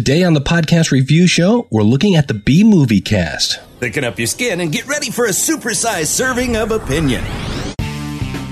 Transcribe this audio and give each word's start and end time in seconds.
Today 0.00 0.24
on 0.24 0.32
the 0.32 0.40
podcast 0.40 0.92
review 0.92 1.26
show, 1.26 1.68
we're 1.70 1.82
looking 1.82 2.16
at 2.16 2.26
the 2.26 2.32
B 2.32 2.64
movie 2.64 3.02
cast. 3.02 3.60
Thicken 3.80 4.02
up 4.02 4.18
your 4.18 4.28
skin 4.28 4.60
and 4.60 4.72
get 4.72 4.86
ready 4.86 5.10
for 5.10 5.26
a 5.26 5.28
supersized 5.28 6.06
serving 6.06 6.56
of 6.56 6.70
opinion. 6.70 7.22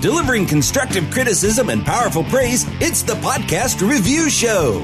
Delivering 0.03 0.45
constructive 0.45 1.11
criticism 1.11 1.71
and 1.71 1.87
powerful 1.87 2.22
praise, 2.24 2.66
it's 2.82 3.00
the 3.00 3.14
podcast 3.14 3.80
review 3.80 4.29
show. 4.29 4.80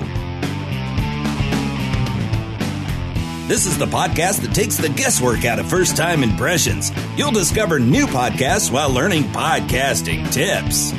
This 3.47 3.67
is 3.67 3.77
the 3.77 3.85
podcast 3.85 4.41
that 4.41 4.55
takes 4.55 4.79
the 4.79 4.89
guesswork 4.89 5.45
out 5.45 5.59
of 5.59 5.69
first 5.69 5.99
time 5.99 6.23
impressions. 6.23 6.93
You'll 7.19 7.31
discover 7.31 7.79
new 7.79 8.07
podcasts 8.07 8.71
while 8.71 8.89
learning 8.89 9.25
podcasting 9.25 10.33
tips. 10.33 10.95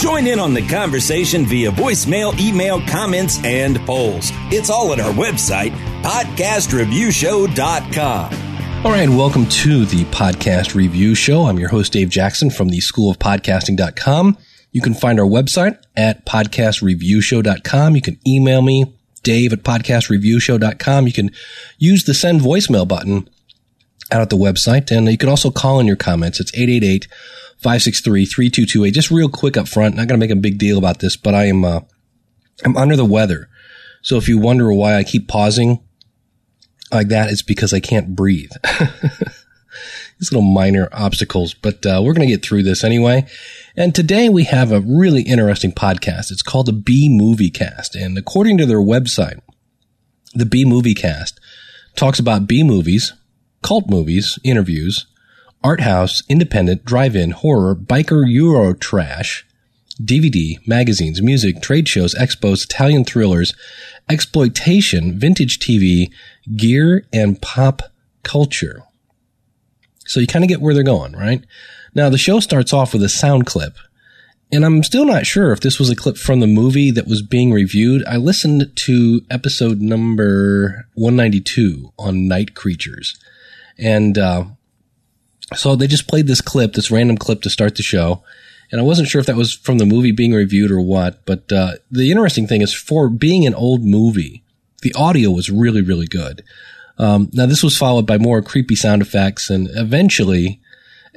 Join 0.00 0.26
in 0.26 0.40
on 0.40 0.54
the 0.54 0.66
conversation 0.66 1.44
via 1.44 1.70
voicemail, 1.70 2.40
email, 2.40 2.80
comments, 2.86 3.38
and 3.44 3.78
polls. 3.80 4.30
It's 4.50 4.70
all 4.70 4.94
at 4.94 4.98
our 4.98 5.12
website, 5.12 5.72
podcastreviewshow.com. 6.02 8.86
All 8.86 8.92
right, 8.92 9.10
welcome 9.10 9.44
to 9.44 9.84
the 9.84 10.06
podcast 10.06 10.74
review 10.74 11.14
show. 11.14 11.42
I'm 11.42 11.58
your 11.58 11.68
host, 11.68 11.92
Dave 11.92 12.08
Jackson 12.08 12.48
from 12.48 12.70
the 12.70 12.80
School 12.80 13.10
of 13.10 13.18
Podcasting.com. 13.18 14.38
You 14.72 14.80
can 14.80 14.94
find 14.94 15.20
our 15.20 15.26
website 15.26 15.76
at 15.94 16.24
podcastreviewshow.com. 16.24 17.94
You 17.94 18.00
can 18.00 18.18
email 18.26 18.62
me, 18.62 18.86
dave 19.22 19.52
at 19.52 19.64
podcastreviewshow.com. 19.64 21.08
You 21.08 21.12
can 21.12 21.30
use 21.76 22.04
the 22.04 22.14
send 22.14 22.40
voicemail 22.40 22.88
button 22.88 23.28
out 24.10 24.22
at 24.22 24.30
the 24.30 24.38
website. 24.38 24.90
And 24.90 25.10
you 25.10 25.18
can 25.18 25.28
also 25.28 25.50
call 25.50 25.78
in 25.78 25.86
your 25.86 25.96
comments. 25.96 26.40
It's 26.40 26.54
888 26.54 27.06
563 27.62 28.24
3228. 28.24 28.90
Just 28.90 29.10
real 29.10 29.28
quick 29.28 29.56
up 29.56 29.68
front. 29.68 29.94
Not 29.94 30.08
going 30.08 30.18
to 30.18 30.26
make 30.26 30.30
a 30.30 30.40
big 30.40 30.58
deal 30.58 30.78
about 30.78 31.00
this, 31.00 31.16
but 31.16 31.34
I 31.34 31.44
am, 31.44 31.64
uh, 31.64 31.80
I'm 32.64 32.76
under 32.76 32.96
the 32.96 33.04
weather. 33.04 33.48
So 34.02 34.16
if 34.16 34.28
you 34.28 34.38
wonder 34.38 34.72
why 34.72 34.94
I 34.94 35.04
keep 35.04 35.28
pausing 35.28 35.80
like 36.90 37.08
that, 37.08 37.30
it's 37.30 37.42
because 37.42 37.74
I 37.74 37.80
can't 37.80 38.16
breathe. 38.16 38.50
These 40.18 40.32
little 40.32 40.50
minor 40.50 40.88
obstacles, 40.92 41.54
but 41.54 41.84
uh, 41.86 42.00
we're 42.02 42.14
going 42.14 42.26
to 42.26 42.34
get 42.34 42.44
through 42.44 42.62
this 42.62 42.82
anyway. 42.82 43.26
And 43.76 43.94
today 43.94 44.28
we 44.28 44.44
have 44.44 44.72
a 44.72 44.80
really 44.80 45.22
interesting 45.22 45.72
podcast. 45.72 46.30
It's 46.30 46.42
called 46.42 46.66
the 46.66 46.72
B 46.72 47.08
Movie 47.10 47.50
Cast. 47.50 47.94
And 47.94 48.18
according 48.18 48.58
to 48.58 48.66
their 48.66 48.80
website, 48.80 49.40
the 50.34 50.46
B 50.46 50.64
Movie 50.64 50.94
Cast 50.94 51.40
talks 51.94 52.18
about 52.18 52.46
B 52.46 52.62
movies, 52.62 53.12
cult 53.62 53.88
movies, 53.88 54.38
interviews, 54.44 55.06
art 55.62 55.80
house, 55.80 56.22
independent, 56.28 56.84
drive-in, 56.84 57.32
horror, 57.32 57.74
biker 57.74 58.24
Euro 58.26 58.74
trash, 58.74 59.46
DVD, 60.02 60.66
magazines, 60.66 61.20
music, 61.20 61.60
trade 61.60 61.88
shows, 61.88 62.14
expos, 62.14 62.64
Italian 62.64 63.04
thrillers, 63.04 63.54
exploitation, 64.08 65.18
vintage 65.18 65.58
TV, 65.58 66.10
gear, 66.56 67.06
and 67.12 67.40
pop 67.42 67.82
culture. 68.22 68.82
So 70.06 70.20
you 70.20 70.26
kind 70.26 70.44
of 70.44 70.48
get 70.48 70.60
where 70.60 70.74
they're 70.74 70.82
going, 70.82 71.12
right? 71.12 71.44
Now 71.94 72.08
the 72.08 72.18
show 72.18 72.40
starts 72.40 72.72
off 72.72 72.92
with 72.92 73.02
a 73.02 73.08
sound 73.08 73.46
clip. 73.46 73.76
And 74.52 74.64
I'm 74.64 74.82
still 74.82 75.04
not 75.04 75.26
sure 75.26 75.52
if 75.52 75.60
this 75.60 75.78
was 75.78 75.90
a 75.90 75.96
clip 75.96 76.16
from 76.16 76.40
the 76.40 76.48
movie 76.48 76.90
that 76.90 77.06
was 77.06 77.22
being 77.22 77.52
reviewed. 77.52 78.02
I 78.04 78.16
listened 78.16 78.72
to 78.74 79.20
episode 79.30 79.80
number 79.80 80.88
192 80.94 81.92
on 81.96 82.26
night 82.26 82.56
creatures. 82.56 83.16
And, 83.78 84.18
uh, 84.18 84.46
so 85.54 85.76
they 85.76 85.86
just 85.86 86.08
played 86.08 86.26
this 86.26 86.40
clip, 86.40 86.74
this 86.74 86.90
random 86.90 87.16
clip 87.16 87.42
to 87.42 87.50
start 87.50 87.76
the 87.76 87.82
show. 87.82 88.22
And 88.70 88.80
I 88.80 88.84
wasn't 88.84 89.08
sure 89.08 89.20
if 89.20 89.26
that 89.26 89.36
was 89.36 89.52
from 89.52 89.78
the 89.78 89.86
movie 89.86 90.12
being 90.12 90.32
reviewed 90.32 90.70
or 90.70 90.80
what. 90.80 91.24
But, 91.26 91.50
uh, 91.50 91.74
the 91.90 92.10
interesting 92.10 92.46
thing 92.46 92.62
is 92.62 92.72
for 92.72 93.08
being 93.08 93.46
an 93.46 93.54
old 93.54 93.84
movie, 93.84 94.44
the 94.82 94.94
audio 94.94 95.30
was 95.30 95.50
really, 95.50 95.82
really 95.82 96.06
good. 96.06 96.44
Um, 96.98 97.30
now 97.32 97.46
this 97.46 97.62
was 97.62 97.76
followed 97.76 98.06
by 98.06 98.18
more 98.18 98.42
creepy 98.42 98.76
sound 98.76 99.02
effects 99.02 99.50
and 99.50 99.68
eventually 99.72 100.60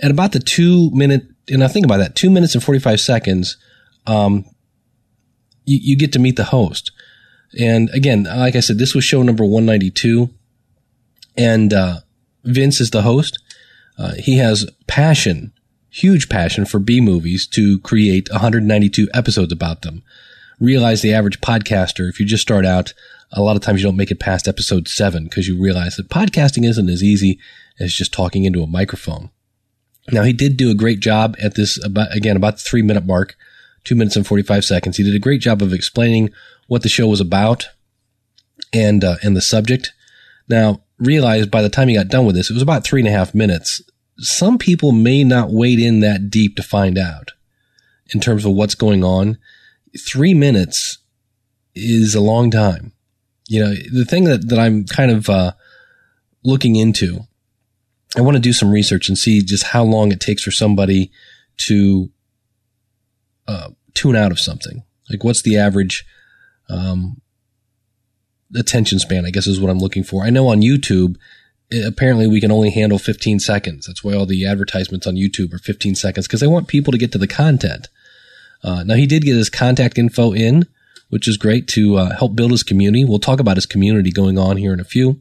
at 0.02 0.10
about 0.10 0.32
the 0.32 0.40
two 0.40 0.90
minute, 0.92 1.28
and 1.50 1.64
I 1.64 1.68
think 1.68 1.86
about 1.86 1.98
that, 1.98 2.16
two 2.16 2.30
minutes 2.30 2.56
and 2.56 2.64
45 2.64 3.00
seconds, 3.00 3.58
um, 4.08 4.46
you, 5.66 5.78
you 5.82 5.98
get 5.98 6.14
to 6.14 6.20
meet 6.20 6.38
the 6.38 6.46
host. 6.46 6.92
And 7.60 7.90
again, 7.92 8.24
like 8.24 8.56
I 8.56 8.62
said, 8.62 8.80
this 8.80 8.96
was 8.96 9.04
show 9.04 9.22
number 9.22 9.44
192 9.44 10.30
and, 11.38 11.74
uh, 11.74 12.00
Vince 12.44 12.82
is 12.82 12.92
the 12.92 13.04
host. 13.04 13.40
Uh, 13.98 14.14
he 14.16 14.38
has 14.38 14.70
passion, 14.88 15.54
huge 15.90 16.30
passion 16.30 16.66
for 16.66 16.80
B 16.80 17.00
movies 17.00 17.48
to 17.48 17.80
create 17.80 18.30
192 18.32 19.10
episodes 19.14 19.52
about 19.52 19.82
them. 19.82 20.04
Realize 20.60 21.02
the 21.02 21.14
average 21.14 21.42
podcaster, 21.42 22.10
if 22.10 22.20
you 22.20 22.26
just 22.26 22.42
start 22.42 22.66
out, 22.66 22.94
a 23.32 23.42
lot 23.42 23.56
of 23.56 23.62
times 23.62 23.82
you 23.82 23.88
don't 23.88 23.98
make 23.98 24.12
it 24.12 24.20
past 24.20 24.48
episode 24.48 24.88
seven 24.88 25.26
because 25.26 25.48
you 25.48 25.60
realize 25.60 25.96
that 25.96 26.10
podcasting 26.10 26.66
isn't 26.68 26.90
as 26.90 27.04
easy 27.04 27.40
as 27.80 27.94
just 27.94 28.14
talking 28.14 28.46
into 28.46 28.62
a 28.62 28.68
microphone. 28.68 29.32
Now 30.12 30.24
he 30.24 30.34
did 30.34 30.58
do 30.58 30.70
a 30.70 30.76
great 30.76 31.00
job 31.00 31.36
at 31.42 31.56
this 31.56 31.84
about, 31.84 32.16
again, 32.16 32.36
about 32.36 32.58
the 32.58 32.64
three 32.64 32.82
minute 32.82 33.06
mark, 33.06 33.36
two 33.84 33.96
minutes 33.96 34.16
and 34.16 34.28
45 34.28 34.66
seconds. 34.66 34.98
He 34.98 35.04
did 35.04 35.16
a 35.16 35.20
great 35.20 35.42
job 35.42 35.62
of 35.62 35.74
explaining 35.74 36.32
what 36.68 36.84
the 36.84 36.90
show 36.90 37.08
was 37.08 37.22
about 37.22 37.68
and, 38.72 39.04
uh, 39.04 39.16
and 39.24 39.36
the 39.36 39.42
subject. 39.42 39.94
Now 40.48 40.84
realize 41.06 41.46
by 41.48 41.62
the 41.62 41.70
time 41.70 41.88
he 41.88 41.96
got 41.96 42.08
done 42.08 42.26
with 42.26 42.36
this, 42.36 42.50
it 42.50 42.54
was 42.54 42.64
about 42.64 42.84
three 42.84 43.02
and 43.02 43.08
a 43.08 43.12
half 43.12 43.34
minutes. 43.34 43.82
Some 44.18 44.58
people 44.58 44.92
may 44.92 45.24
not 45.24 45.52
wade 45.52 45.80
in 45.80 46.00
that 46.02 46.30
deep 46.30 46.56
to 46.56 46.64
find 46.64 46.98
out 46.98 47.32
in 48.14 48.20
terms 48.20 48.46
of 48.46 48.54
what's 48.54 48.76
going 48.76 49.04
on. 49.04 49.38
Three 49.98 50.34
minutes 50.34 51.00
is 51.76 52.16
a 52.16 52.22
long 52.22 52.52
time 52.52 52.94
you 53.48 53.60
know, 53.60 53.74
the 53.92 54.06
thing 54.06 54.24
that, 54.26 54.50
that 54.50 54.60
I'm 54.60 54.86
kind 54.86 55.12
of, 55.12 55.30
uh, 55.30 55.54
looking 56.44 56.76
into, 56.76 57.22
I 58.18 58.22
want 58.22 58.36
to 58.36 58.42
do 58.42 58.54
some 58.54 58.72
research 58.72 59.08
and 59.10 59.18
see 59.18 59.42
just 59.42 59.66
how 59.66 59.84
long 59.84 60.12
it 60.12 60.20
takes 60.20 60.44
for 60.44 60.52
somebody 60.52 61.12
to, 61.58 62.10
uh, 63.48 63.70
tune 63.94 64.16
out 64.16 64.32
of 64.32 64.40
something. 64.40 64.84
Like 65.10 65.24
what's 65.24 65.42
the 65.42 65.58
average, 65.58 66.06
um, 66.70 67.22
attention 68.56 69.00
span, 69.00 69.26
I 69.26 69.32
guess 69.32 69.48
is 69.48 69.60
what 69.60 69.70
I'm 69.70 69.80
looking 69.80 70.04
for. 70.04 70.24
I 70.24 70.30
know 70.30 70.48
on 70.48 70.62
YouTube, 70.62 71.18
apparently 71.86 72.28
we 72.28 72.42
can 72.42 72.52
only 72.52 72.70
handle 72.70 73.00
15 73.00 73.40
seconds. 73.40 73.86
That's 73.88 74.04
why 74.04 74.14
all 74.14 74.26
the 74.26 74.46
advertisements 74.46 75.08
on 75.08 75.16
YouTube 75.16 75.54
are 75.54 75.60
15 75.60 75.96
seconds 75.96 76.28
because 76.28 76.40
they 76.40 76.48
want 76.48 76.68
people 76.68 76.92
to 76.92 76.98
get 76.98 77.12
to 77.14 77.18
the 77.18 77.28
content. 77.28 77.90
Uh, 78.64 78.84
now 78.84 78.96
he 78.96 79.06
did 79.06 79.24
get 79.24 79.36
his 79.36 79.50
contact 79.50 79.98
info 79.98 80.34
in, 80.34 80.68
which 81.10 81.28
is 81.28 81.38
great 81.38 81.68
to 81.70 81.98
uh, 81.98 82.16
help 82.16 82.36
build 82.36 82.52
his 82.52 82.64
community. 82.64 83.04
We'll 83.04 83.20
talk 83.20 83.40
about 83.40 83.58
his 83.58 83.66
community 83.66 84.12
going 84.12 84.38
on 84.38 84.58
here 84.58 84.74
in 84.74 84.80
a 84.80 84.86
few. 84.86 85.20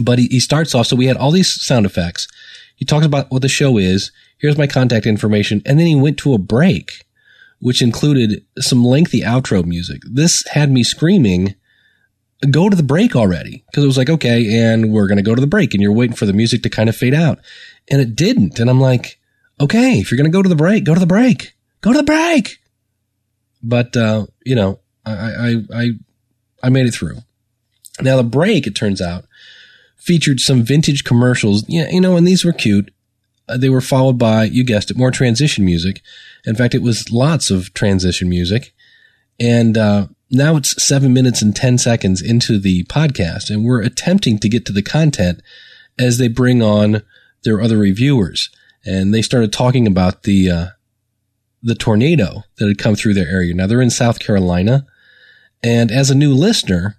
But 0.00 0.18
he, 0.18 0.26
he 0.26 0.40
starts 0.40 0.74
off. 0.74 0.86
So 0.86 0.96
we 0.96 1.06
had 1.06 1.16
all 1.16 1.30
these 1.30 1.64
sound 1.64 1.86
effects. 1.86 2.26
He 2.76 2.84
talks 2.84 3.06
about 3.06 3.30
what 3.30 3.42
the 3.42 3.48
show 3.48 3.78
is. 3.78 4.10
Here's 4.38 4.58
my 4.58 4.66
contact 4.66 5.06
information. 5.06 5.62
And 5.64 5.78
then 5.78 5.86
he 5.86 5.94
went 5.94 6.18
to 6.18 6.34
a 6.34 6.38
break, 6.38 7.04
which 7.60 7.82
included 7.82 8.44
some 8.58 8.84
lengthy 8.84 9.20
outro 9.20 9.64
music. 9.64 10.02
This 10.10 10.44
had 10.48 10.70
me 10.70 10.82
screaming, 10.82 11.54
go 12.50 12.68
to 12.68 12.76
the 12.76 12.82
break 12.82 13.14
already. 13.16 13.64
Cause 13.74 13.84
it 13.84 13.86
was 13.86 13.98
like, 13.98 14.10
okay, 14.10 14.58
and 14.58 14.92
we're 14.92 15.06
going 15.06 15.16
to 15.16 15.22
go 15.22 15.34
to 15.34 15.40
the 15.40 15.46
break 15.46 15.74
and 15.74 15.82
you're 15.82 15.92
waiting 15.92 16.16
for 16.16 16.26
the 16.26 16.32
music 16.32 16.62
to 16.62 16.70
kind 16.70 16.88
of 16.88 16.96
fade 16.96 17.14
out. 17.14 17.38
And 17.90 18.00
it 18.00 18.16
didn't. 18.16 18.58
And 18.58 18.70
I'm 18.70 18.80
like, 18.80 19.18
okay, 19.60 19.98
if 19.98 20.10
you're 20.10 20.16
going 20.16 20.30
to 20.30 20.36
go 20.36 20.42
to 20.42 20.48
the 20.48 20.56
break, 20.56 20.84
go 20.84 20.94
to 20.94 21.00
the 21.00 21.06
break, 21.06 21.54
go 21.80 21.92
to 21.92 21.98
the 21.98 22.04
break. 22.04 22.58
But, 23.62 23.96
uh, 23.96 24.26
you 24.44 24.54
know, 24.54 24.80
I, 25.04 25.12
I, 25.12 25.56
I, 25.74 25.88
I 26.62 26.68
made 26.70 26.86
it 26.86 26.94
through. 26.94 27.18
Now 28.00 28.16
the 28.16 28.24
break, 28.24 28.66
it 28.66 28.74
turns 28.74 29.00
out, 29.00 29.24
featured 29.96 30.40
some 30.40 30.62
vintage 30.62 31.04
commercials. 31.04 31.64
Yeah, 31.68 31.88
you 31.90 32.00
know, 32.00 32.16
and 32.16 32.26
these 32.26 32.44
were 32.44 32.52
cute. 32.52 32.92
Uh, 33.48 33.56
they 33.56 33.68
were 33.68 33.80
followed 33.80 34.18
by, 34.18 34.44
you 34.44 34.64
guessed 34.64 34.90
it, 34.90 34.96
more 34.96 35.10
transition 35.10 35.64
music. 35.64 36.02
In 36.44 36.56
fact, 36.56 36.74
it 36.74 36.82
was 36.82 37.10
lots 37.10 37.50
of 37.50 37.72
transition 37.74 38.28
music. 38.28 38.74
And, 39.38 39.76
uh, 39.76 40.08
now 40.30 40.56
it's 40.56 40.82
seven 40.84 41.12
minutes 41.12 41.42
and 41.42 41.54
10 41.54 41.78
seconds 41.78 42.22
into 42.22 42.58
the 42.58 42.84
podcast 42.84 43.50
and 43.50 43.64
we're 43.64 43.82
attempting 43.82 44.38
to 44.38 44.48
get 44.48 44.64
to 44.66 44.72
the 44.72 44.82
content 44.82 45.42
as 45.98 46.18
they 46.18 46.28
bring 46.28 46.62
on 46.62 47.02
their 47.44 47.60
other 47.60 47.78
reviewers. 47.78 48.50
And 48.84 49.14
they 49.14 49.22
started 49.22 49.52
talking 49.52 49.86
about 49.86 50.24
the, 50.24 50.50
uh, 50.50 50.66
the 51.62 51.74
tornado 51.74 52.44
that 52.56 52.68
had 52.68 52.78
come 52.78 52.94
through 52.94 53.14
their 53.14 53.28
area. 53.28 53.54
Now 53.54 53.66
they're 53.66 53.80
in 53.80 53.90
South 53.90 54.18
Carolina. 54.18 54.86
And 55.62 55.90
as 55.90 56.10
a 56.10 56.14
new 56.14 56.34
listener, 56.34 56.98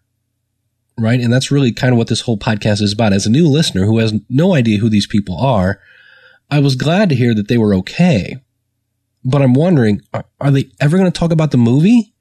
right? 0.98 1.20
And 1.20 1.32
that's 1.32 1.52
really 1.52 1.72
kind 1.72 1.94
of 1.94 1.98
what 1.98 2.08
this 2.08 2.22
whole 2.22 2.38
podcast 2.38 2.82
is 2.82 2.94
about. 2.94 3.14
As 3.14 3.26
a 3.26 3.32
new 3.32 3.48
listener 3.48 3.86
who 3.86 4.00
has 4.00 4.14
no 4.30 4.56
idea 4.56 4.80
who 4.80 4.90
these 4.90 5.08
people 5.08 5.38
are, 5.38 5.80
I 6.50 6.60
was 6.60 6.76
glad 6.76 7.10
to 7.10 7.16
hear 7.16 7.34
that 7.36 7.48
they 7.48 7.58
were 7.58 7.76
okay. 7.76 8.38
But 9.24 9.42
I'm 9.42 9.54
wondering, 9.54 10.02
are, 10.14 10.26
are 10.40 10.52
they 10.52 10.70
ever 10.80 10.98
going 10.98 11.12
to 11.12 11.20
talk 11.20 11.32
about 11.32 11.52
the 11.52 11.58
movie? 11.58 12.14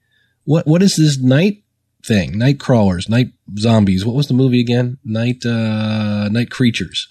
What, 0.45 0.67
what 0.67 0.83
is 0.83 0.97
this 0.97 1.19
night 1.19 1.63
thing? 2.05 2.39
Night 2.39 2.61
crawlers, 2.61 3.09
night 3.09 3.33
zombies. 3.59 4.05
What 4.05 4.15
was 4.15 4.29
the 4.29 4.35
movie 4.35 4.61
again? 4.61 4.99
Night, 5.05 5.45
uh, 5.45 6.29
night 6.29 6.51
creatures. 6.51 7.09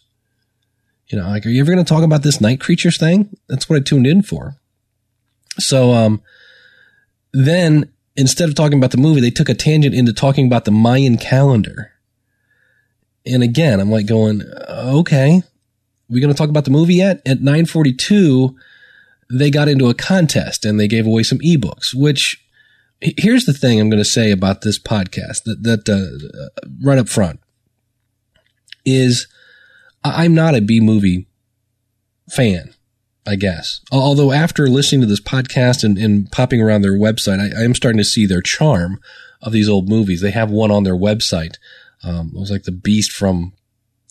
You 1.08 1.20
know, 1.20 1.28
like, 1.28 1.46
are 1.46 1.50
you 1.50 1.62
ever 1.62 1.72
going 1.72 1.84
to 1.84 1.90
talk 1.90 2.04
about 2.04 2.24
this 2.24 2.42
night 2.42 2.60
creatures 2.60 2.98
thing? 2.98 3.36
That's 3.48 3.70
what 3.70 3.78
I 3.78 3.82
tuned 3.82 4.08
in 4.08 4.22
for. 4.22 4.56
So, 5.60 5.92
um, 5.92 6.22
then 7.34 7.92
instead 8.16 8.50
of 8.50 8.56
talking 8.56 8.78
about 8.78 8.92
the 8.92 8.98
movie, 8.98 9.22
they 9.22 9.30
took 9.30 9.50
a 9.50 9.54
tangent 9.54 9.96
into 9.96 10.14
talking 10.14 10.46
about 10.46 10.66
the 10.66 10.72
Mayan 10.72 11.18
calendar. 11.18 11.92
And 13.26 13.44
again, 13.44 13.80
I'm 13.80 13.92
like 13.92 14.06
going, 14.06 14.42
okay, 14.70 15.44
we 16.10 16.22
going 16.22 16.34
to 16.34 16.38
talk 16.38 16.50
about 16.50 16.66
the 16.66 16.72
movie 16.72 16.96
yet? 16.96 17.22
At 17.26 17.42
942, 17.42 18.56
they 19.32 19.50
got 19.50 19.68
into 19.68 19.90
a 19.90 19.94
contest 19.94 20.66
and 20.66 20.80
they 20.80 20.88
gave 20.88 21.08
away 21.08 21.24
some 21.24 21.40
ebooks, 21.40 21.94
which 21.94 22.43
here's 23.18 23.46
the 23.46 23.54
thing 23.54 23.80
I'm 23.80 23.90
going 23.90 24.04
to 24.04 24.10
say 24.10 24.32
about 24.32 24.62
this 24.62 24.80
podcast 24.80 25.44
that, 25.44 25.64
that, 25.64 25.90
uh, 25.90 26.64
right 26.82 26.98
up 26.98 27.10
front 27.10 27.40
is 28.86 29.28
I'm 30.04 30.34
not 30.34 30.56
a 30.56 30.62
B 30.62 30.80
movie 30.80 31.28
fan. 32.30 32.74
I 33.26 33.36
guess. 33.36 33.80
Although 33.92 34.32
after 34.32 34.68
listening 34.68 35.02
to 35.02 35.08
this 35.08 35.22
podcast 35.22 35.84
and, 35.84 35.98
and 35.98 36.30
popping 36.32 36.62
around 36.62 36.82
their 36.82 36.98
website, 36.98 37.40
I, 37.40 37.62
I, 37.62 37.64
am 37.64 37.74
starting 37.74 38.00
to 38.00 38.04
see 38.04 38.26
their 38.26 38.42
charm 38.42 39.00
of 39.42 39.54
these 39.54 39.70
old 39.70 39.88
movies. 39.88 40.22
They 40.22 40.32
have 40.32 40.52
one 40.52 40.72
on 40.72 40.84
their 40.84 40.96
website. 40.96 41.56
Um, 42.04 42.32
it 42.36 42.40
was 42.40 42.52
like 42.52 42.64
the 42.64 42.72
Beast 42.72 43.12
from 43.12 43.54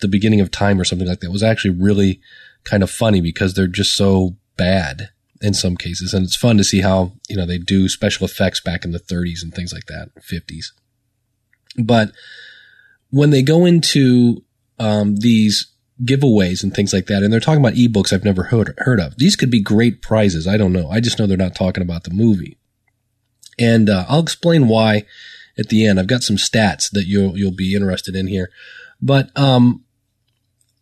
the 0.01 0.09
beginning 0.09 0.41
of 0.41 0.51
time 0.51 0.81
or 0.81 0.85
something 0.85 1.07
like 1.07 1.21
that. 1.21 1.27
It 1.27 1.33
was 1.33 1.43
actually 1.43 1.77
really 1.79 2.21
kind 2.65 2.83
of 2.83 2.91
funny 2.91 3.21
because 3.21 3.55
they're 3.55 3.67
just 3.67 3.97
so 3.97 4.37
bad 4.57 5.11
in 5.43 5.55
some 5.55 5.77
cases. 5.77 6.15
And 6.15 6.25
it's 6.25 6.37
fun 6.37 6.57
to 6.57 6.65
see 6.65 6.81
how, 6.81 7.13
you 7.29 7.37
know, 7.37 7.45
they 7.45 7.59
do 7.59 7.89
special 7.89 8.25
effects 8.25 8.61
back 8.61 8.85
in 8.85 8.93
the 8.93 9.01
30s 9.01 9.43
and 9.43 9.53
things 9.53 9.73
like 9.73 9.87
that, 9.87 10.11
50s. 10.19 10.67
But 11.77 12.13
when 13.11 13.31
they 13.31 13.43
go 13.43 13.67
into 13.67 14.45
um, 14.79 15.17
these 15.17 15.71
giveaways 16.03 16.63
and 16.63 16.75
things 16.75 16.93
like 16.93 17.07
that, 17.07 17.23
and 17.23 17.33
they're 17.33 17.41
talking 17.41 17.61
about 17.61 17.75
ebooks 17.75 18.13
I've 18.13 18.25
never 18.25 18.45
heard, 18.45 18.75
heard 18.79 19.01
of. 19.01 19.19
These 19.19 19.37
could 19.37 19.51
be 19.51 19.63
great 19.63 20.01
prizes. 20.01 20.47
I 20.47 20.57
don't 20.57 20.73
know. 20.73 20.89
I 20.89 21.01
just 21.01 21.19
know 21.19 21.27
they're 21.27 21.37
not 21.37 21.55
talking 21.55 21.83
about 21.83 22.05
the 22.05 22.15
movie. 22.15 22.59
And 23.59 23.91
uh, 23.91 24.07
I'll 24.09 24.21
explain 24.21 24.69
why 24.69 25.05
at 25.59 25.69
the 25.69 25.87
end. 25.87 25.99
I've 25.99 26.07
got 26.07 26.23
some 26.23 26.37
stats 26.37 26.91
that 26.93 27.05
you'll 27.07 27.37
you'll 27.37 27.55
be 27.55 27.75
interested 27.75 28.17
in 28.17 28.27
here. 28.27 28.51
But 29.01 29.37
um, 29.37 29.85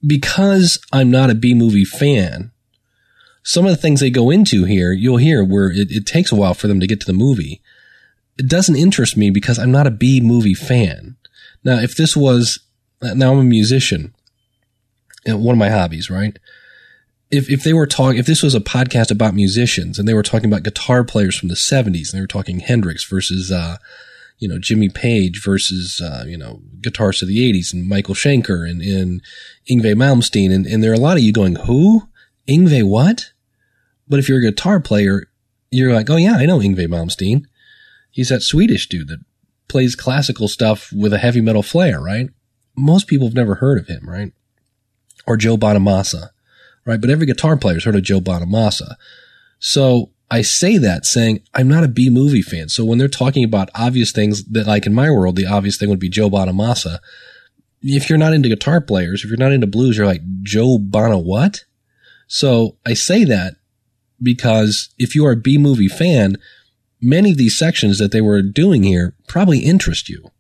because 0.07 0.79
I'm 0.93 1.11
not 1.11 1.31
a 1.31 1.35
B 1.35 1.55
movie 1.55 1.85
fan, 1.85 2.53
some 3.43 3.65
of 3.65 3.71
the 3.71 3.77
things 3.77 4.01
they 4.01 4.11
go 4.11 4.31
into 4.31 4.65
here, 4.65 4.93
you'll 4.93 5.17
hear 5.17 5.43
where 5.45 5.71
it, 5.71 5.91
it 5.91 6.07
takes 6.07 6.31
a 6.31 6.37
while 6.37 6.55
for 6.55 6.69
them 6.69 6.81
to 6.81 6.87
get 6.87 7.01
to 7.01 7.07
the 7.07 7.13
movie. 7.13 7.61
It 8.39 8.49
doesn't 8.49 8.77
interest 8.77 9.17
me 9.17 9.31
because 9.31 9.59
I'm 9.59 9.73
not 9.73 9.87
a 9.87 9.91
B 9.91 10.21
movie 10.21 10.55
fan. 10.55 11.17
Now, 11.65 11.79
if 11.79 11.97
this 11.97 12.17
was, 12.17 12.61
now 13.03 13.33
I'm 13.33 13.39
a 13.39 13.45
musician, 13.45 14.15
one 15.27 15.55
of 15.55 15.59
my 15.59 15.71
hobbies, 15.71 16.11
right? 16.11 16.39
If, 17.31 17.49
if 17.51 17.63
they 17.63 17.73
were 17.73 17.87
talking, 17.87 18.19
if 18.19 18.27
this 18.27 18.43
was 18.43 18.55
a 18.55 18.61
podcast 18.61 19.11
about 19.11 19.35
musicians 19.35 19.99
and 19.99 20.09
they 20.09 20.15
were 20.15 20.23
talking 20.23 20.51
about 20.51 20.65
guitar 20.65 21.05
players 21.05 21.39
from 21.39 21.49
the 21.49 21.55
70s 21.55 22.11
and 22.11 22.15
they 22.15 22.21
were 22.21 22.27
talking 22.27 22.61
Hendrix 22.61 23.05
versus, 23.05 23.53
uh, 23.53 23.77
you 24.39 24.49
know, 24.49 24.59
Jimmy 24.59 24.89
Page 24.89 25.43
versus, 25.45 26.01
uh, 26.01 26.25
you 26.27 26.37
know, 26.37 26.61
guitarists 26.81 27.23
of 27.23 27.29
the 27.29 27.53
80s 27.53 27.73
and 27.73 27.87
Michael 27.87 28.15
Schenker 28.15 28.69
and, 28.69 28.81
and 28.81 29.23
Yngwie 29.71 29.95
Malmsteen. 29.95 30.53
And, 30.53 30.67
and 30.67 30.83
there 30.83 30.91
are 30.91 30.95
a 30.95 30.99
lot 30.99 31.19
of 31.19 31.23
you 31.23 31.33
going, 31.33 31.57
who? 31.57 32.09
Yngwie 32.49 32.83
what? 32.83 33.30
But 34.11 34.19
if 34.19 34.29
you're 34.29 34.41
a 34.41 34.43
guitar 34.43 34.81
player, 34.81 35.23
you're 35.71 35.95
like, 35.95 36.11
oh 36.11 36.17
yeah, 36.17 36.35
I 36.35 36.45
know 36.45 36.59
Yngwie 36.59 36.89
Malmsteen. 36.89 37.45
He's 38.11 38.29
that 38.29 38.43
Swedish 38.43 38.89
dude 38.89 39.09
that 39.09 39.25
plays 39.69 39.95
classical 39.95 40.49
stuff 40.49 40.93
with 40.93 41.13
a 41.13 41.19
heavy 41.19 41.41
metal 41.41 41.63
flair, 41.63 42.01
right? 42.01 42.29
Most 42.77 43.07
people 43.07 43.29
have 43.29 43.37
never 43.37 43.55
heard 43.55 43.79
of 43.79 43.87
him, 43.87 44.09
right? 44.09 44.33
Or 45.27 45.37
Joe 45.37 45.57
Bonamassa, 45.57 46.31
right? 46.85 47.01
But 47.01 47.09
every 47.09 47.25
guitar 47.25 47.57
player's 47.57 47.85
heard 47.85 47.95
of 47.95 48.03
Joe 48.03 48.21
Bonamassa. 48.21 48.97
So 49.61 50.11
I 50.29 50.43
say 50.43 50.77
that 50.79 51.07
saying 51.07 51.43
I'm 51.55 51.69
not 51.69 51.85
a 51.85 51.89
B 51.89 52.11
movie 52.11 52.43
fan. 52.43 52.69
So 52.69 52.85
when 52.85 52.99
they're 52.99 53.09
talking 53.09 53.45
about 53.45 53.71
obvious 53.77 54.11
things 54.11 54.45
that 54.47 54.67
like 54.67 54.87
in 54.87 54.95
my 54.95 55.09
world, 55.09 55.37
the 55.37 55.47
obvious 55.47 55.77
thing 55.77 55.89
would 55.89 56.01
be 56.01 56.09
Joe 56.09 56.29
Bonamassa. 56.29 56.99
If 57.81 58.09
you're 58.09 58.19
not 58.19 58.35
into 58.35 58.49
guitar 58.49 58.81
players, 58.81 59.23
if 59.23 59.31
you're 59.31 59.39
not 59.39 59.53
into 59.53 59.69
blues, 59.69 59.97
you're 59.97 60.07
like 60.07 60.23
Joe 60.43 60.79
Bonamassa. 60.79 61.25
what? 61.25 61.65
So 62.27 62.77
I 62.85 62.95
say 62.95 63.25
that 63.25 63.55
because 64.23 64.91
if 64.99 65.15
you 65.15 65.27
are 65.27 65.33
a 65.33 65.37
B 65.37 65.59
movie 65.59 65.89
fan, 65.89 66.37
many 67.01 67.33
of 67.33 67.39
these 67.39 67.59
sections 67.59 67.99
that 67.99 68.13
they 68.13 68.21
were 68.21 68.43
doing 68.43 68.83
here 68.83 69.15
probably 69.27 69.61
interest 69.61 70.09
you. 70.09 70.31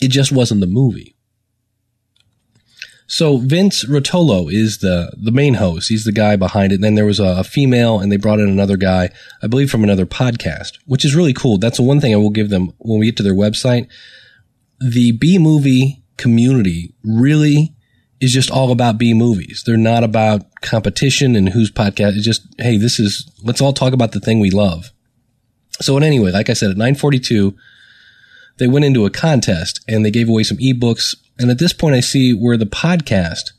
It 0.00 0.08
just 0.08 0.32
wasn't 0.32 0.60
the 0.60 0.66
movie. 0.66 1.14
So 3.06 3.36
Vince 3.36 3.84
Rotolo 3.84 4.50
is 4.50 4.78
the 4.78 5.12
the 5.20 5.32
main 5.32 5.54
host. 5.54 5.90
He's 5.90 6.04
the 6.04 6.12
guy 6.12 6.34
behind 6.34 6.72
it. 6.72 6.76
And 6.76 6.84
then 6.84 6.94
there 6.94 7.04
was 7.04 7.20
a, 7.20 7.40
a, 7.40 7.44
female, 7.44 8.00
and 8.00 8.10
they 8.10 8.16
brought 8.16 8.40
in 8.40 8.48
another 8.48 8.78
guy, 8.78 9.10
I 9.42 9.48
believe, 9.48 9.70
from 9.70 9.84
another 9.84 10.06
podcast, 10.06 10.78
which 10.86 11.04
is 11.04 11.14
really 11.14 11.34
cool. 11.34 11.58
That's 11.58 11.76
the 11.76 11.82
one 11.82 12.00
thing 12.00 12.14
I 12.14 12.16
will 12.16 12.30
give 12.30 12.48
them 12.48 12.72
when 12.78 12.98
we 12.98 13.06
get 13.06 13.18
to 13.18 13.22
their 13.22 13.34
website. 13.34 13.86
The 14.80 15.12
B 15.12 15.38
movie 15.38 16.02
community 16.16 16.94
really 17.04 17.71
is 18.22 18.32
just 18.32 18.50
all 18.50 18.72
about 18.72 18.98
B 18.98 19.12
movies. 19.12 19.62
They're 19.66 19.76
not 19.76 20.04
about 20.04 20.60
competition 20.62 21.36
and 21.36 21.50
whose 21.50 21.70
podcast. 21.70 22.16
It's 22.16 22.24
just 22.24 22.46
hey, 22.58 22.76
this 22.78 22.98
is 22.98 23.30
let's 23.42 23.60
all 23.60 23.72
talk 23.72 23.92
about 23.92 24.12
the 24.12 24.20
thing 24.20 24.40
we 24.40 24.50
love. 24.50 24.90
So, 25.80 25.98
anyway, 25.98 26.30
like 26.30 26.48
I 26.48 26.52
said, 26.52 26.70
at 26.70 26.76
942, 26.76 27.56
they 28.58 28.68
went 28.68 28.84
into 28.84 29.04
a 29.04 29.10
contest 29.10 29.80
and 29.88 30.04
they 30.04 30.10
gave 30.10 30.28
away 30.28 30.44
some 30.44 30.58
ebooks 30.58 31.14
and 31.38 31.50
at 31.50 31.58
this 31.58 31.72
point, 31.72 31.94
I 31.94 32.00
see 32.00 32.32
where 32.32 32.56
the 32.56 32.66
podcast, 32.66 33.52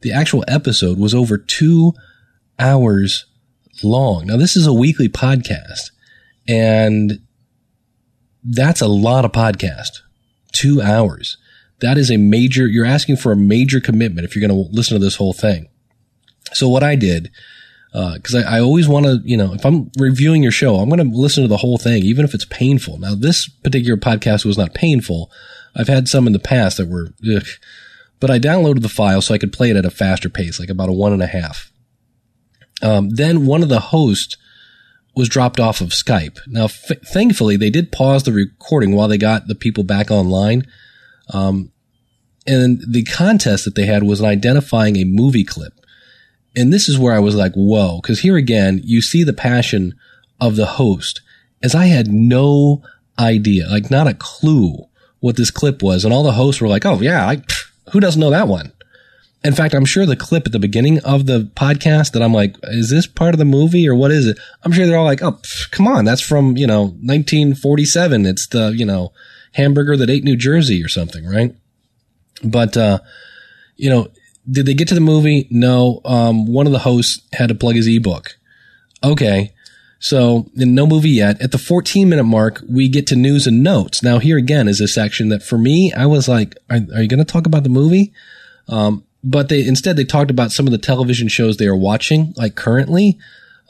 the 0.00 0.12
actual 0.12 0.44
episode 0.48 0.98
was 0.98 1.14
over 1.14 1.36
two 1.36 1.92
hours 2.58 3.26
long. 3.82 4.26
Now, 4.26 4.36
this 4.36 4.56
is 4.56 4.66
a 4.66 4.72
weekly 4.72 5.08
podcast 5.08 5.90
and 6.46 7.20
that's 8.42 8.80
a 8.80 8.88
lot 8.88 9.24
of 9.24 9.32
podcast. 9.32 10.00
Two 10.52 10.80
hours. 10.80 11.36
That 11.80 11.98
is 11.98 12.10
a 12.10 12.16
major, 12.16 12.66
you're 12.66 12.84
asking 12.84 13.16
for 13.16 13.32
a 13.32 13.36
major 13.36 13.80
commitment 13.80 14.24
if 14.24 14.34
you're 14.34 14.46
going 14.46 14.64
to 14.64 14.70
listen 14.74 14.98
to 14.98 15.04
this 15.04 15.16
whole 15.16 15.32
thing. 15.32 15.68
So 16.52 16.68
what 16.68 16.82
I 16.82 16.96
did, 16.96 17.30
because 17.92 18.34
uh, 18.34 18.44
I, 18.46 18.56
I, 18.56 18.60
always 18.60 18.88
want 18.88 19.06
to, 19.06 19.20
you 19.24 19.36
know, 19.36 19.54
if 19.54 19.64
I'm 19.64 19.90
reviewing 19.98 20.42
your 20.42 20.52
show, 20.52 20.76
I'm 20.76 20.88
going 20.88 21.10
to 21.10 21.16
listen 21.16 21.42
to 21.42 21.48
the 21.48 21.58
whole 21.58 21.78
thing, 21.78 22.04
even 22.04 22.24
if 22.24 22.34
it's 22.34 22.44
painful. 22.44 22.98
Now, 22.98 23.14
this 23.14 23.48
particular 23.48 23.96
podcast 23.96 24.44
was 24.44 24.58
not 24.58 24.74
painful, 24.74 25.30
I've 25.74 25.88
had 25.88 26.08
some 26.08 26.26
in 26.26 26.32
the 26.32 26.38
past 26.38 26.76
that 26.76 26.88
were, 26.88 27.14
ugh. 27.34 27.46
but 28.20 28.30
I 28.30 28.38
downloaded 28.38 28.82
the 28.82 28.88
file 28.88 29.22
so 29.22 29.34
I 29.34 29.38
could 29.38 29.52
play 29.52 29.70
it 29.70 29.76
at 29.76 29.84
a 29.84 29.90
faster 29.90 30.28
pace, 30.28 30.58
like 30.58 30.70
about 30.70 30.88
a 30.88 30.92
one 30.92 31.12
and 31.12 31.22
a 31.22 31.26
half. 31.26 31.70
Um, 32.82 33.10
then 33.10 33.46
one 33.46 33.62
of 33.62 33.68
the 33.68 33.80
hosts 33.80 34.36
was 35.14 35.28
dropped 35.28 35.58
off 35.58 35.80
of 35.80 35.88
Skype. 35.88 36.38
Now, 36.46 36.66
f- 36.66 37.02
thankfully, 37.04 37.56
they 37.56 37.70
did 37.70 37.90
pause 37.90 38.22
the 38.22 38.32
recording 38.32 38.94
while 38.94 39.08
they 39.08 39.18
got 39.18 39.48
the 39.48 39.54
people 39.54 39.84
back 39.84 40.10
online. 40.10 40.66
Um, 41.32 41.72
and 42.46 42.82
the 42.86 43.04
contest 43.04 43.64
that 43.64 43.74
they 43.74 43.86
had 43.86 44.02
was 44.02 44.22
identifying 44.22 44.96
a 44.96 45.04
movie 45.04 45.44
clip. 45.44 45.74
And 46.56 46.72
this 46.72 46.88
is 46.88 46.98
where 46.98 47.14
I 47.14 47.18
was 47.18 47.34
like, 47.34 47.52
whoa, 47.54 48.00
because 48.00 48.20
here 48.20 48.36
again, 48.36 48.80
you 48.82 49.02
see 49.02 49.22
the 49.22 49.32
passion 49.32 49.94
of 50.40 50.56
the 50.56 50.66
host 50.66 51.20
as 51.62 51.74
I 51.74 51.86
had 51.86 52.08
no 52.08 52.82
idea, 53.18 53.68
like 53.68 53.90
not 53.90 54.06
a 54.06 54.14
clue 54.14 54.86
what 55.20 55.36
this 55.36 55.50
clip 55.50 55.82
was, 55.82 56.04
and 56.04 56.14
all 56.14 56.22
the 56.22 56.32
hosts 56.32 56.60
were 56.60 56.68
like, 56.68 56.86
"Oh 56.86 57.00
yeah, 57.00 57.26
I, 57.26 57.42
who 57.92 58.00
doesn't 58.00 58.20
know 58.20 58.30
that 58.30 58.48
one?" 58.48 58.72
In 59.44 59.54
fact, 59.54 59.74
I'm 59.74 59.84
sure 59.84 60.04
the 60.04 60.16
clip 60.16 60.46
at 60.46 60.52
the 60.52 60.58
beginning 60.58 60.98
of 61.00 61.26
the 61.26 61.50
podcast 61.54 62.12
that 62.12 62.22
I'm 62.22 62.34
like, 62.34 62.56
"Is 62.64 62.90
this 62.90 63.06
part 63.06 63.34
of 63.34 63.38
the 63.38 63.44
movie 63.44 63.88
or 63.88 63.94
what 63.94 64.10
is 64.10 64.26
it?" 64.26 64.38
I'm 64.62 64.72
sure 64.72 64.86
they're 64.86 64.98
all 64.98 65.04
like, 65.04 65.22
"Oh, 65.22 65.40
come 65.70 65.88
on, 65.88 66.04
that's 66.04 66.20
from 66.20 66.56
you 66.56 66.66
know 66.66 66.82
1947. 67.02 68.26
It's 68.26 68.46
the 68.46 68.72
you 68.76 68.84
know 68.84 69.12
hamburger 69.52 69.96
that 69.96 70.10
ate 70.10 70.24
New 70.24 70.36
Jersey 70.36 70.82
or 70.82 70.88
something, 70.88 71.26
right?" 71.26 71.54
But 72.42 72.76
uh, 72.76 73.00
you 73.76 73.90
know, 73.90 74.08
did 74.50 74.66
they 74.66 74.74
get 74.74 74.88
to 74.88 74.94
the 74.94 75.00
movie? 75.00 75.46
No. 75.50 76.00
Um, 76.04 76.46
one 76.46 76.66
of 76.66 76.72
the 76.72 76.80
hosts 76.80 77.22
had 77.32 77.48
to 77.48 77.54
plug 77.54 77.76
his 77.76 77.86
ebook. 77.86 78.36
Okay. 79.02 79.52
So, 80.00 80.48
no 80.54 80.86
movie 80.86 81.10
yet. 81.10 81.40
At 81.42 81.50
the 81.50 81.58
14 81.58 82.08
minute 82.08 82.24
mark, 82.24 82.62
we 82.68 82.88
get 82.88 83.06
to 83.08 83.16
news 83.16 83.46
and 83.46 83.62
notes. 83.64 84.02
Now, 84.02 84.18
here 84.18 84.36
again 84.36 84.68
is 84.68 84.80
a 84.80 84.86
section 84.86 85.28
that 85.30 85.42
for 85.42 85.58
me, 85.58 85.92
I 85.92 86.06
was 86.06 86.28
like, 86.28 86.56
are, 86.70 86.78
are 86.94 87.02
you 87.02 87.08
going 87.08 87.18
to 87.18 87.24
talk 87.24 87.46
about 87.46 87.64
the 87.64 87.68
movie? 87.68 88.12
Um, 88.68 89.04
but 89.24 89.48
they 89.48 89.66
instead 89.66 89.96
they 89.96 90.04
talked 90.04 90.30
about 90.30 90.52
some 90.52 90.66
of 90.66 90.70
the 90.70 90.78
television 90.78 91.26
shows 91.28 91.56
they 91.56 91.66
are 91.66 91.76
watching, 91.76 92.32
like 92.36 92.54
currently. 92.54 93.18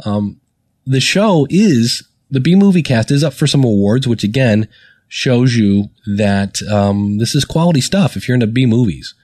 Um, 0.05 0.41
the 0.87 1.01
show 1.01 1.47
is 1.49 2.07
the 2.31 2.41
B 2.41 2.55
movie 2.55 2.83
cast 2.83 3.11
is 3.11 3.25
up 3.25 3.33
for 3.33 3.47
some 3.47 3.65
awards, 3.65 4.07
which 4.07 4.25
again 4.25 4.69
shows 5.09 5.55
you 5.55 5.89
that 6.07 6.63
um, 6.71 7.19
this 7.19 7.35
is 7.35 7.45
quality 7.45 7.81
stuff 7.81 8.17
if 8.17 8.29
you're 8.29 8.35
into 8.35 8.47
B 8.47 8.67
movies. 8.67 9.15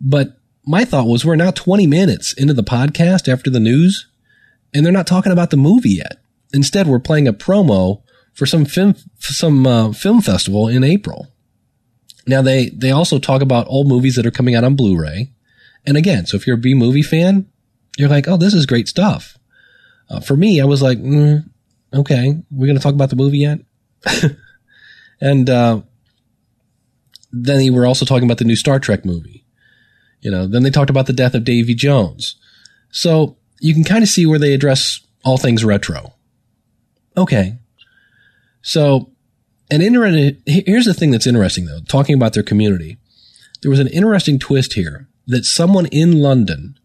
But 0.00 0.38
my 0.64 0.84
thought 0.84 1.06
was 1.06 1.24
we're 1.24 1.36
now 1.36 1.50
20 1.50 1.86
minutes 1.86 2.32
into 2.32 2.54
the 2.54 2.62
podcast 2.62 3.30
after 3.30 3.50
the 3.50 3.60
news, 3.60 4.08
and 4.72 4.84
they're 4.84 4.92
not 4.92 5.06
talking 5.06 5.32
about 5.32 5.50
the 5.50 5.56
movie 5.56 5.90
yet. 5.90 6.22
Instead, 6.52 6.86
we're 6.86 6.98
playing 6.98 7.28
a 7.28 7.32
promo 7.32 8.02
for 8.32 8.46
some 8.46 8.64
film, 8.64 8.94
some 9.18 9.66
uh, 9.66 9.92
film 9.92 10.20
festival 10.20 10.68
in 10.68 10.82
April. 10.84 11.28
Now 12.26 12.42
they 12.42 12.70
they 12.70 12.90
also 12.90 13.18
talk 13.18 13.42
about 13.42 13.66
old 13.68 13.88
movies 13.88 14.16
that 14.16 14.26
are 14.26 14.30
coming 14.30 14.54
out 14.54 14.64
on 14.64 14.76
Blu-ray. 14.76 15.32
And 15.86 15.96
again, 15.96 16.26
so 16.26 16.36
if 16.36 16.46
you're 16.46 16.56
a 16.56 16.60
B 16.60 16.74
movie 16.74 17.02
fan, 17.02 17.46
you're 17.96 18.08
like, 18.08 18.28
oh, 18.28 18.36
this 18.36 18.54
is 18.54 18.66
great 18.66 18.88
stuff. 18.88 19.38
Uh, 20.08 20.20
for 20.20 20.36
me, 20.36 20.60
I 20.60 20.64
was 20.64 20.82
like, 20.82 20.98
mm, 20.98 21.48
okay, 21.94 22.36
we're 22.50 22.72
to 22.74 22.82
talk 22.82 22.94
about 22.94 23.10
the 23.10 23.16
movie 23.16 23.38
yet. 23.38 23.60
and 25.20 25.48
uh, 25.50 25.82
then 27.32 27.58
they 27.58 27.70
were 27.70 27.86
also 27.86 28.04
talking 28.04 28.24
about 28.24 28.38
the 28.38 28.44
new 28.44 28.56
Star 28.56 28.78
Trek 28.80 29.04
movie. 29.04 29.44
You 30.20 30.30
know, 30.30 30.46
then 30.46 30.62
they 30.62 30.70
talked 30.70 30.90
about 30.90 31.06
the 31.06 31.12
death 31.12 31.34
of 31.34 31.44
Davy 31.44 31.74
Jones. 31.74 32.36
So 32.90 33.36
you 33.60 33.74
can 33.74 33.84
kind 33.84 34.02
of 34.02 34.08
see 34.08 34.26
where 34.26 34.38
they 34.38 34.52
address 34.52 35.00
all 35.24 35.38
things 35.38 35.64
retro. 35.64 36.14
Okay. 37.16 37.58
So, 38.62 39.10
an 39.70 39.82
interesting, 39.82 40.42
here's 40.46 40.84
the 40.84 40.94
thing 40.94 41.10
that's 41.10 41.26
interesting 41.26 41.66
though, 41.66 41.80
talking 41.88 42.14
about 42.14 42.34
their 42.34 42.42
community. 42.42 42.98
There 43.62 43.70
was 43.70 43.80
an 43.80 43.88
interesting 43.88 44.38
twist 44.38 44.74
here 44.74 45.08
that 45.26 45.44
someone 45.44 45.86
in 45.86 46.20
London 46.20 46.78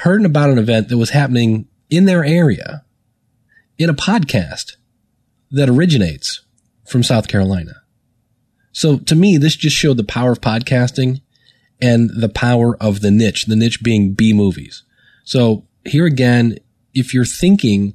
heard 0.00 0.24
about 0.24 0.50
an 0.50 0.58
event 0.58 0.88
that 0.88 0.98
was 0.98 1.10
happening 1.10 1.66
in 1.90 2.04
their 2.04 2.24
area 2.24 2.84
in 3.78 3.90
a 3.90 3.94
podcast 3.94 4.76
that 5.50 5.68
originates 5.68 6.42
from 6.88 7.02
South 7.02 7.28
Carolina. 7.28 7.82
So 8.72 8.98
to 8.98 9.14
me, 9.14 9.38
this 9.38 9.56
just 9.56 9.76
showed 9.76 9.96
the 9.96 10.04
power 10.04 10.32
of 10.32 10.40
podcasting 10.40 11.20
and 11.80 12.10
the 12.10 12.28
power 12.28 12.76
of 12.80 13.00
the 13.00 13.10
niche, 13.10 13.46
the 13.46 13.56
niche 13.56 13.82
being 13.82 14.12
B 14.12 14.32
movies. 14.32 14.82
So 15.24 15.66
here 15.84 16.06
again, 16.06 16.58
if 16.94 17.12
you're 17.12 17.24
thinking 17.24 17.94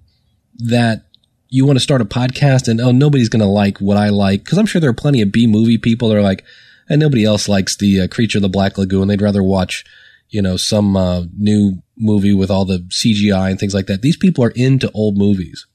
that 0.55 1.05
you 1.49 1.65
want 1.65 1.77
to 1.77 1.83
start 1.83 2.01
a 2.01 2.05
podcast 2.05 2.67
and, 2.67 2.79
oh, 2.79 2.91
nobody's 2.91 3.29
going 3.29 3.41
to 3.41 3.45
like 3.45 3.79
what 3.79 3.97
I 3.97 4.09
like, 4.09 4.43
because 4.43 4.57
I'm 4.57 4.65
sure 4.65 4.79
there 4.79 4.89
are 4.89 4.93
plenty 4.93 5.21
of 5.21 5.31
B 5.31 5.47
movie 5.47 5.77
people 5.77 6.09
that 6.09 6.17
are 6.17 6.21
like, 6.21 6.43
and 6.89 6.99
nobody 6.99 7.25
else 7.25 7.47
likes 7.47 7.75
the 7.75 8.01
uh, 8.01 8.07
Creature 8.07 8.39
of 8.39 8.43
the 8.43 8.49
Black 8.49 8.77
Lagoon. 8.77 9.07
They'd 9.07 9.21
rather 9.21 9.43
watch, 9.43 9.83
you 10.29 10.41
know, 10.41 10.57
some 10.57 10.95
uh, 10.95 11.23
new 11.37 11.81
movie 11.97 12.33
with 12.33 12.51
all 12.51 12.65
the 12.65 12.79
CGI 12.89 13.49
and 13.49 13.59
things 13.59 13.73
like 13.73 13.87
that. 13.87 14.01
These 14.01 14.17
people 14.17 14.43
are 14.43 14.53
into 14.55 14.91
old 14.91 15.17
movies. 15.17 15.67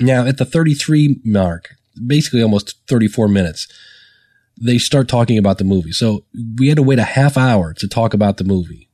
Now, 0.00 0.26
at 0.26 0.38
the 0.38 0.44
33 0.44 1.20
mark, 1.24 1.76
basically 1.98 2.42
almost 2.42 2.76
34 2.88 3.28
minutes, 3.28 3.68
they 4.60 4.78
start 4.78 5.08
talking 5.08 5.38
about 5.38 5.58
the 5.58 5.64
movie. 5.64 5.92
So 5.92 6.24
we 6.56 6.68
had 6.68 6.76
to 6.76 6.82
wait 6.82 6.98
a 6.98 7.04
half 7.04 7.36
hour 7.36 7.72
to 7.74 7.88
talk 7.88 8.14
about 8.14 8.36
the 8.36 8.44
movie. 8.44 8.88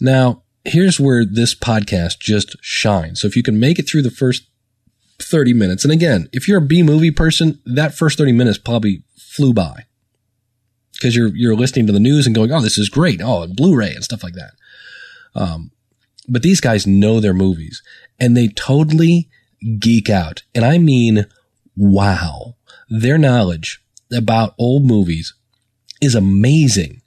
Now, 0.00 0.42
here's 0.64 0.98
where 0.98 1.24
this 1.24 1.54
podcast 1.54 2.18
just 2.20 2.56
shines. 2.60 3.20
So 3.20 3.26
if 3.26 3.36
you 3.36 3.42
can 3.42 3.60
make 3.60 3.78
it 3.78 3.88
through 3.88 4.02
the 4.02 4.10
first 4.10 4.48
30 5.20 5.52
minutes, 5.52 5.84
and 5.84 5.92
again, 5.92 6.28
if 6.32 6.48
you're 6.48 6.58
a 6.58 6.66
B 6.66 6.82
movie 6.82 7.10
person, 7.10 7.60
that 7.66 7.94
first 7.94 8.18
30 8.18 8.32
minutes 8.32 8.58
probably 8.58 9.04
flew 9.16 9.52
by 9.52 9.84
because 10.94 11.14
you're, 11.14 11.34
you're 11.34 11.56
listening 11.56 11.86
to 11.86 11.92
the 11.92 12.00
news 12.00 12.26
and 12.26 12.34
going, 12.34 12.52
Oh, 12.52 12.60
this 12.60 12.78
is 12.78 12.88
great. 12.88 13.20
Oh, 13.22 13.42
and 13.42 13.56
Blu-ray 13.56 13.92
and 13.92 14.04
stuff 14.04 14.22
like 14.22 14.34
that. 14.34 14.52
Um, 15.34 15.70
but 16.28 16.42
these 16.42 16.60
guys 16.60 16.86
know 16.86 17.20
their 17.20 17.34
movies 17.34 17.82
and 18.18 18.36
they 18.36 18.48
totally 18.48 19.28
geek 19.78 20.08
out. 20.08 20.42
And 20.54 20.64
I 20.64 20.78
mean, 20.78 21.26
wow, 21.76 22.56
their 22.88 23.18
knowledge 23.18 23.82
about 24.12 24.54
old 24.58 24.84
movies 24.84 25.34
is 26.00 26.14
amazing. 26.14 27.02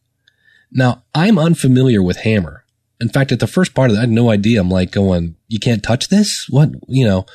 Now, 0.72 1.04
I'm 1.16 1.38
unfamiliar 1.38 2.02
with 2.02 2.18
Hammer. 2.18 2.66
In 3.00 3.10
fact, 3.10 3.32
at 3.32 3.40
the 3.40 3.48
first 3.48 3.74
part 3.74 3.90
of 3.90 3.96
that, 3.96 4.00
I 4.00 4.04
had 4.04 4.10
no 4.10 4.30
idea. 4.30 4.60
I'm 4.60 4.70
like 4.70 4.92
going, 4.92 5.36
you 5.48 5.60
can't 5.60 5.84
touch 5.84 6.10
this? 6.10 6.48
What? 6.50 6.72
You 6.88 7.06
know, 7.06 7.26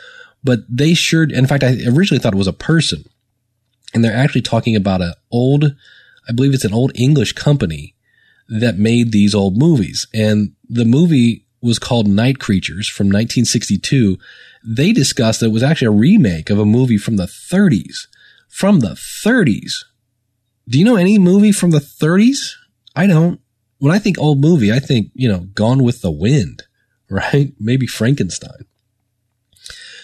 but 0.45 0.61
they 0.69 0.95
sure, 0.95 1.23
in 1.23 1.47
fact, 1.47 1.63
I 1.63 1.77
originally 1.87 2.19
thought 2.19 2.35
it 2.35 2.39
was 2.39 2.49
a 2.49 2.53
person 2.53 3.05
and 3.95 4.05
they're 4.05 4.17
actually 4.17 4.43
talking 4.43 4.77
about 4.77 5.03
an 5.03 5.15
old, 5.31 5.77
I 6.29 6.33
believe 6.33 6.55
it's 6.55 6.65
an 6.65 6.75
old 6.75 6.93
English 6.95 7.33
company 7.35 7.95
that 8.49 8.79
made 8.79 9.13
these 9.13 9.35
old 9.35 9.57
movies. 9.57 10.07
And 10.13 10.55
the 10.69 10.85
movie 10.85 11.47
was 11.61 11.79
called 11.79 12.09
Night 12.09 12.39
Creatures 12.39 12.89
from 12.89 13.07
1962. 13.07 14.19
They 14.65 14.93
discussed 14.93 15.41
that 15.41 15.47
it 15.47 15.53
was 15.53 15.63
actually 15.63 15.89
a 15.89 15.99
remake 15.99 16.51
of 16.51 16.59
a 16.59 16.65
movie 16.65 16.99
from 16.99 17.17
the 17.17 17.27
30s. 17.27 18.07
From 18.49 18.81
the 18.81 18.91
30s. 19.25 19.73
Do 20.69 20.79
you 20.79 20.85
know 20.85 20.97
any 20.97 21.19
movie 21.19 21.53
from 21.53 21.71
the 21.71 21.79
30s? 21.79 22.55
I 22.95 23.07
don't. 23.07 23.41
When 23.79 23.93
I 23.93 23.99
think 23.99 24.19
old 24.19 24.41
movie, 24.41 24.73
I 24.73 24.79
think, 24.79 25.11
you 25.15 25.29
know, 25.29 25.49
Gone 25.55 25.83
with 25.83 26.03
the 26.03 26.11
Wind, 26.11 26.63
right? 27.11 27.53
Maybe 27.59 27.87
Frankenstein. 27.87 28.67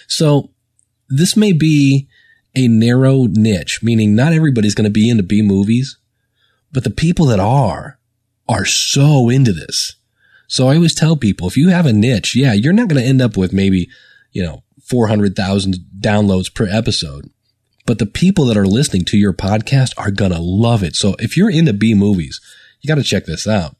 So 0.09 0.51
this 1.09 1.37
may 1.37 1.53
be 1.53 2.09
a 2.55 2.67
narrow 2.67 3.27
niche, 3.27 3.81
meaning 3.83 4.15
not 4.15 4.33
everybody's 4.33 4.75
going 4.75 4.85
to 4.85 4.91
be 4.91 5.09
into 5.09 5.23
B 5.23 5.43
movies, 5.43 5.99
but 6.73 6.85
the 6.85 6.91
people 6.91 7.27
that 7.27 7.41
are, 7.41 7.99
are 8.49 8.65
so 8.65 9.29
into 9.29 9.53
this. 9.53 9.97
So 10.49 10.69
I 10.69 10.77
always 10.77 10.95
tell 10.95 11.17
people, 11.17 11.47
if 11.47 11.57
you 11.57 11.69
have 11.69 11.87
a 11.87 11.93
niche, 11.93 12.35
yeah, 12.35 12.55
you're 12.55 12.73
not 12.73 12.89
going 12.89 13.01
to 13.01 13.09
end 13.09 13.21
up 13.21 13.37
with 13.37 13.53
maybe, 13.53 13.89
you 14.33 14.43
know, 14.43 14.63
400,000 14.85 15.77
downloads 16.01 16.53
per 16.53 16.67
episode. 16.67 17.31
But 17.87 17.99
the 17.99 18.07
people 18.07 18.47
that 18.47 18.57
are 18.57 18.67
listening 18.67 19.05
to 19.07 19.17
your 19.17 19.33
podcast 19.33 19.93
are 19.97 20.11
going 20.11 20.33
to 20.33 20.41
love 20.41 20.83
it. 20.83 20.95
So 20.95 21.17
if 21.19 21.37
you're 21.37 21.51
into 21.51 21.73
B 21.73 21.95
movies, 21.95 22.41
you 22.81 22.89
got 22.89 22.97
to 22.97 23.03
check 23.03 23.25
this 23.25 23.47
out. 23.47 23.77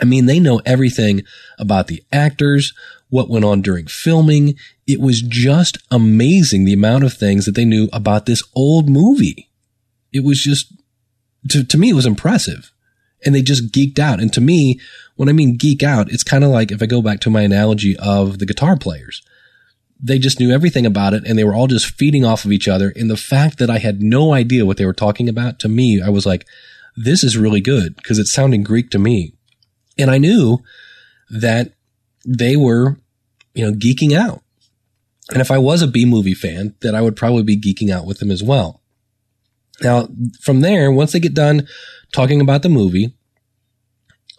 I 0.00 0.04
mean, 0.04 0.26
they 0.26 0.40
know 0.40 0.60
everything 0.64 1.22
about 1.58 1.88
the 1.88 2.02
actors, 2.12 2.72
what 3.10 3.28
went 3.28 3.44
on 3.44 3.62
during 3.62 3.86
filming. 3.86 4.54
It 4.86 5.00
was 5.00 5.20
just 5.22 5.78
amazing 5.90 6.64
the 6.64 6.72
amount 6.72 7.04
of 7.04 7.14
things 7.14 7.46
that 7.46 7.54
they 7.54 7.64
knew 7.64 7.88
about 7.92 8.26
this 8.26 8.42
old 8.54 8.88
movie. 8.88 9.50
It 10.12 10.24
was 10.24 10.42
just, 10.42 10.72
to, 11.50 11.64
to 11.64 11.78
me, 11.78 11.90
it 11.90 11.94
was 11.94 12.06
impressive. 12.06 12.72
And 13.24 13.34
they 13.34 13.42
just 13.42 13.72
geeked 13.72 13.98
out. 13.98 14.20
And 14.20 14.32
to 14.34 14.40
me, 14.40 14.78
when 15.16 15.28
I 15.28 15.32
mean 15.32 15.56
geek 15.56 15.82
out, 15.82 16.12
it's 16.12 16.22
kind 16.22 16.44
of 16.44 16.50
like 16.50 16.70
if 16.70 16.82
I 16.82 16.86
go 16.86 17.02
back 17.02 17.20
to 17.20 17.30
my 17.30 17.42
analogy 17.42 17.96
of 17.96 18.38
the 18.38 18.46
guitar 18.46 18.76
players. 18.76 19.22
They 20.00 20.18
just 20.18 20.38
knew 20.38 20.52
everything 20.52 20.86
about 20.86 21.14
it 21.14 21.24
and 21.26 21.38
they 21.38 21.44
were 21.44 21.54
all 21.54 21.66
just 21.66 21.86
feeding 21.86 22.24
off 22.24 22.44
of 22.44 22.52
each 22.52 22.68
other. 22.68 22.92
And 22.94 23.10
the 23.10 23.16
fact 23.16 23.58
that 23.58 23.70
I 23.70 23.78
had 23.78 24.02
no 24.02 24.32
idea 24.32 24.66
what 24.66 24.76
they 24.76 24.86
were 24.86 24.92
talking 24.92 25.28
about, 25.28 25.58
to 25.60 25.68
me, 25.68 26.00
I 26.00 26.08
was 26.08 26.24
like, 26.24 26.46
this 26.96 27.24
is 27.24 27.36
really 27.36 27.60
good 27.60 27.96
because 27.96 28.18
it's 28.18 28.32
sounding 28.32 28.62
Greek 28.62 28.90
to 28.90 28.98
me. 28.98 29.34
And 29.98 30.10
I 30.10 30.18
knew 30.18 30.58
that 31.30 31.72
they 32.26 32.56
were, 32.56 32.98
you 33.54 33.64
know, 33.64 33.72
geeking 33.72 34.16
out. 34.16 34.42
And 35.30 35.40
if 35.40 35.50
I 35.50 35.58
was 35.58 35.82
a 35.82 35.88
B 35.88 36.04
movie 36.04 36.34
fan, 36.34 36.74
that 36.80 36.94
I 36.94 37.02
would 37.02 37.16
probably 37.16 37.42
be 37.42 37.60
geeking 37.60 37.90
out 37.90 38.06
with 38.06 38.18
them 38.18 38.30
as 38.30 38.42
well. 38.42 38.82
Now, 39.80 40.08
from 40.40 40.60
there, 40.60 40.90
once 40.90 41.12
they 41.12 41.20
get 41.20 41.34
done 41.34 41.68
talking 42.12 42.40
about 42.40 42.62
the 42.62 42.68
movie, 42.68 43.14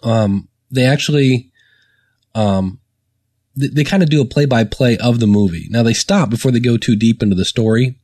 um, 0.03 0.47
they 0.71 0.85
actually, 0.85 1.51
um, 2.35 2.79
they, 3.55 3.67
they 3.67 3.83
kind 3.83 4.03
of 4.03 4.09
do 4.09 4.21
a 4.21 4.25
play 4.25 4.45
by 4.45 4.63
play 4.63 4.97
of 4.97 5.19
the 5.19 5.27
movie. 5.27 5.67
Now 5.69 5.83
they 5.83 5.93
stop 5.93 6.29
before 6.29 6.51
they 6.51 6.59
go 6.59 6.77
too 6.77 6.95
deep 6.95 7.21
into 7.21 7.35
the 7.35 7.45
story 7.45 7.95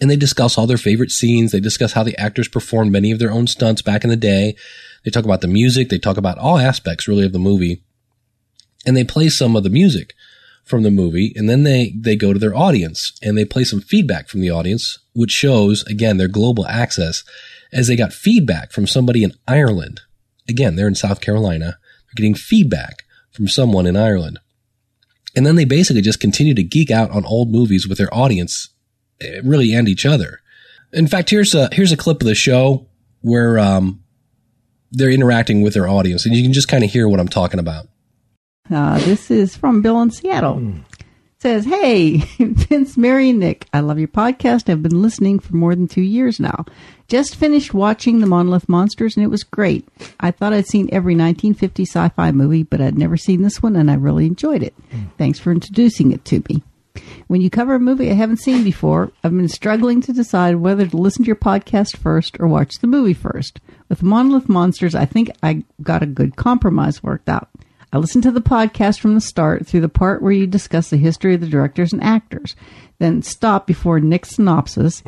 and 0.00 0.10
they 0.10 0.16
discuss 0.16 0.58
all 0.58 0.66
their 0.66 0.76
favorite 0.76 1.10
scenes. 1.10 1.52
They 1.52 1.60
discuss 1.60 1.92
how 1.92 2.02
the 2.02 2.18
actors 2.18 2.48
performed 2.48 2.92
many 2.92 3.10
of 3.10 3.18
their 3.18 3.30
own 3.30 3.46
stunts 3.46 3.82
back 3.82 4.04
in 4.04 4.10
the 4.10 4.16
day. 4.16 4.56
They 5.04 5.10
talk 5.10 5.24
about 5.24 5.40
the 5.40 5.48
music. 5.48 5.88
They 5.88 5.98
talk 5.98 6.16
about 6.16 6.38
all 6.38 6.58
aspects 6.58 7.06
really 7.06 7.24
of 7.24 7.32
the 7.32 7.38
movie 7.38 7.82
and 8.86 8.96
they 8.96 9.04
play 9.04 9.28
some 9.28 9.56
of 9.56 9.62
the 9.62 9.70
music 9.70 10.14
from 10.64 10.82
the 10.82 10.90
movie 10.90 11.32
and 11.36 11.48
then 11.48 11.62
they, 11.62 11.92
they 11.96 12.16
go 12.16 12.32
to 12.32 12.38
their 12.38 12.56
audience 12.56 13.12
and 13.22 13.36
they 13.36 13.44
play 13.44 13.64
some 13.64 13.80
feedback 13.80 14.28
from 14.28 14.40
the 14.40 14.50
audience, 14.50 14.98
which 15.14 15.30
shows 15.30 15.84
again 15.84 16.16
their 16.16 16.28
global 16.28 16.66
access 16.66 17.22
as 17.72 17.88
they 17.88 17.96
got 17.96 18.12
feedback 18.12 18.72
from 18.72 18.86
somebody 18.86 19.22
in 19.22 19.32
Ireland. 19.46 20.00
Again, 20.48 20.76
they're 20.76 20.88
in 20.88 20.94
South 20.94 21.20
Carolina. 21.20 21.78
They're 22.06 22.16
getting 22.16 22.34
feedback 22.34 23.04
from 23.32 23.48
someone 23.48 23.86
in 23.86 23.96
Ireland. 23.96 24.38
And 25.36 25.44
then 25.44 25.56
they 25.56 25.64
basically 25.64 26.02
just 26.02 26.20
continue 26.20 26.54
to 26.54 26.62
geek 26.62 26.90
out 26.90 27.10
on 27.10 27.24
old 27.24 27.50
movies 27.50 27.88
with 27.88 27.98
their 27.98 28.12
audience, 28.14 28.68
eh, 29.20 29.40
really, 29.42 29.74
and 29.74 29.88
each 29.88 30.06
other. 30.06 30.40
In 30.92 31.08
fact, 31.08 31.30
here's 31.30 31.54
a, 31.54 31.68
here's 31.72 31.92
a 31.92 31.96
clip 31.96 32.20
of 32.20 32.26
the 32.26 32.34
show 32.34 32.86
where, 33.20 33.58
um, 33.58 34.00
they're 34.92 35.10
interacting 35.10 35.62
with 35.62 35.74
their 35.74 35.88
audience 35.88 36.24
and 36.24 36.36
you 36.36 36.42
can 36.42 36.52
just 36.52 36.68
kind 36.68 36.84
of 36.84 36.90
hear 36.90 37.08
what 37.08 37.18
I'm 37.18 37.28
talking 37.28 37.58
about. 37.58 37.88
Uh, 38.70 38.98
this 39.00 39.30
is 39.30 39.56
from 39.56 39.82
Bill 39.82 40.00
in 40.00 40.10
Seattle. 40.10 40.56
Mm. 40.56 40.82
Says, 41.44 41.66
Hey, 41.66 42.16
Vince, 42.38 42.96
Mary, 42.96 43.28
and 43.28 43.38
Nick, 43.38 43.66
I 43.70 43.80
love 43.80 43.98
your 43.98 44.08
podcast. 44.08 44.70
I've 44.70 44.82
been 44.82 45.02
listening 45.02 45.38
for 45.38 45.54
more 45.54 45.74
than 45.74 45.86
two 45.86 46.00
years 46.00 46.40
now. 46.40 46.64
Just 47.06 47.36
finished 47.36 47.74
watching 47.74 48.20
The 48.20 48.26
Monolith 48.26 48.66
Monsters 48.66 49.14
and 49.14 49.24
it 49.24 49.28
was 49.28 49.42
great. 49.42 49.86
I 50.20 50.30
thought 50.30 50.54
I'd 50.54 50.66
seen 50.66 50.88
every 50.90 51.12
1950 51.12 51.82
sci 51.82 52.08
fi 52.08 52.32
movie, 52.32 52.62
but 52.62 52.80
I'd 52.80 52.96
never 52.96 53.18
seen 53.18 53.42
this 53.42 53.62
one 53.62 53.76
and 53.76 53.90
I 53.90 53.94
really 53.96 54.24
enjoyed 54.24 54.62
it. 54.62 54.72
Thanks 55.18 55.38
for 55.38 55.52
introducing 55.52 56.12
it 56.12 56.24
to 56.24 56.42
me. 56.48 56.62
When 57.26 57.42
you 57.42 57.50
cover 57.50 57.74
a 57.74 57.78
movie 57.78 58.10
I 58.10 58.14
haven't 58.14 58.38
seen 58.38 58.64
before, 58.64 59.12
I've 59.22 59.36
been 59.36 59.46
struggling 59.48 60.00
to 60.00 60.14
decide 60.14 60.56
whether 60.56 60.86
to 60.86 60.96
listen 60.96 61.24
to 61.24 61.26
your 61.26 61.36
podcast 61.36 61.98
first 61.98 62.38
or 62.40 62.46
watch 62.48 62.78
the 62.80 62.86
movie 62.86 63.12
first. 63.12 63.60
With 63.90 64.02
Monolith 64.02 64.48
Monsters, 64.48 64.94
I 64.94 65.04
think 65.04 65.30
I 65.42 65.62
got 65.82 66.02
a 66.02 66.06
good 66.06 66.36
compromise 66.36 67.02
worked 67.02 67.28
out. 67.28 67.50
I 67.94 67.98
listened 67.98 68.24
to 68.24 68.32
the 68.32 68.40
podcast 68.40 68.98
from 68.98 69.14
the 69.14 69.20
start 69.20 69.68
through 69.68 69.82
the 69.82 69.88
part 69.88 70.20
where 70.20 70.32
you 70.32 70.48
discuss 70.48 70.90
the 70.90 70.96
history 70.96 71.36
of 71.36 71.40
the 71.40 71.46
directors 71.46 71.92
and 71.92 72.02
actors, 72.02 72.56
then 72.98 73.22
stop 73.22 73.68
before 73.68 74.00
Nick's 74.00 74.30
synopsis, 74.30 75.04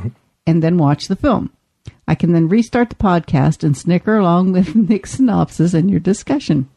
and 0.46 0.62
then 0.62 0.78
watch 0.78 1.08
the 1.08 1.16
film. 1.16 1.50
I 2.06 2.14
can 2.14 2.32
then 2.32 2.48
restart 2.48 2.90
the 2.90 2.94
podcast 2.94 3.64
and 3.64 3.76
snicker 3.76 4.16
along 4.16 4.52
with 4.52 4.76
Nick's 4.88 5.14
synopsis 5.14 5.74
and 5.74 5.90
your 5.90 5.98
discussion. 5.98 6.68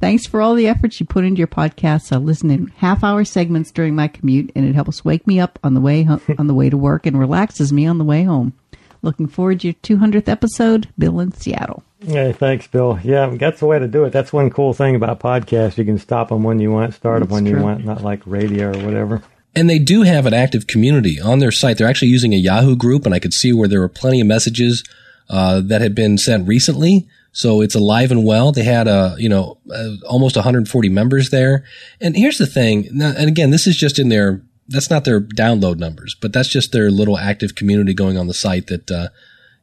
Thanks 0.00 0.24
for 0.24 0.40
all 0.40 0.54
the 0.54 0.68
efforts 0.68 0.98
you 0.98 1.04
put 1.04 1.26
into 1.26 1.40
your 1.40 1.48
podcasts. 1.48 2.12
I 2.12 2.16
listen 2.16 2.50
in 2.50 2.68
half 2.78 3.04
hour 3.04 3.22
segments 3.22 3.70
during 3.70 3.94
my 3.94 4.08
commute, 4.08 4.50
and 4.56 4.66
it 4.66 4.74
helps 4.74 5.04
wake 5.04 5.26
me 5.26 5.38
up 5.38 5.58
on 5.62 5.74
the 5.74 5.82
way 5.82 6.04
ho- 6.04 6.22
on 6.38 6.46
the 6.46 6.54
way 6.54 6.70
to 6.70 6.78
work 6.78 7.04
and 7.04 7.18
relaxes 7.18 7.74
me 7.74 7.84
on 7.84 7.98
the 7.98 8.04
way 8.04 8.22
home. 8.22 8.54
Looking 9.02 9.28
forward 9.28 9.60
to 9.60 9.66
your 9.66 9.74
200th 9.74 10.30
episode, 10.30 10.88
Bill 10.96 11.20
in 11.20 11.32
Seattle. 11.32 11.82
Hey, 12.04 12.32
thanks, 12.32 12.66
Bill. 12.66 12.98
Yeah, 13.02 13.34
that's 13.38 13.60
the 13.60 13.66
way 13.66 13.78
to 13.78 13.86
do 13.86 14.04
it. 14.04 14.10
That's 14.10 14.32
one 14.32 14.50
cool 14.50 14.72
thing 14.72 14.96
about 14.96 15.20
podcasts. 15.20 15.78
You 15.78 15.84
can 15.84 15.98
stop 15.98 16.28
them 16.28 16.42
when 16.42 16.58
you 16.58 16.72
want, 16.72 16.94
start 16.94 17.20
them 17.20 17.28
when 17.28 17.44
true. 17.44 17.58
you 17.58 17.62
want, 17.64 17.84
not 17.84 18.02
like 18.02 18.22
radio 18.26 18.68
or 18.68 18.84
whatever. 18.84 19.22
And 19.54 19.70
they 19.70 19.78
do 19.78 20.02
have 20.02 20.26
an 20.26 20.34
active 20.34 20.66
community 20.66 21.20
on 21.20 21.38
their 21.38 21.52
site. 21.52 21.78
They're 21.78 21.88
actually 21.88 22.08
using 22.08 22.32
a 22.32 22.38
Yahoo 22.38 22.74
group, 22.74 23.06
and 23.06 23.14
I 23.14 23.18
could 23.18 23.34
see 23.34 23.52
where 23.52 23.68
there 23.68 23.80
were 23.80 23.88
plenty 23.88 24.20
of 24.20 24.26
messages 24.26 24.82
uh, 25.28 25.60
that 25.60 25.80
had 25.80 25.94
been 25.94 26.18
sent 26.18 26.48
recently. 26.48 27.06
So 27.32 27.60
it's 27.60 27.74
alive 27.74 28.10
and 28.10 28.24
well. 28.24 28.52
They 28.52 28.64
had 28.64 28.88
a 28.88 29.14
you 29.18 29.28
know 29.28 29.58
uh, 29.72 29.96
almost 30.08 30.36
140 30.36 30.88
members 30.88 31.30
there. 31.30 31.64
And 32.00 32.16
here's 32.16 32.38
the 32.38 32.46
thing. 32.46 32.88
Now, 32.92 33.14
and 33.16 33.28
again, 33.28 33.50
this 33.50 33.66
is 33.66 33.76
just 33.76 33.98
in 33.98 34.08
their 34.08 34.42
that's 34.68 34.90
not 34.90 35.04
their 35.04 35.20
download 35.20 35.78
numbers, 35.78 36.16
but 36.20 36.32
that's 36.32 36.48
just 36.48 36.72
their 36.72 36.90
little 36.90 37.18
active 37.18 37.54
community 37.54 37.94
going 37.94 38.18
on 38.18 38.26
the 38.26 38.34
site 38.34 38.66
that 38.68 38.90
uh, 38.90 39.08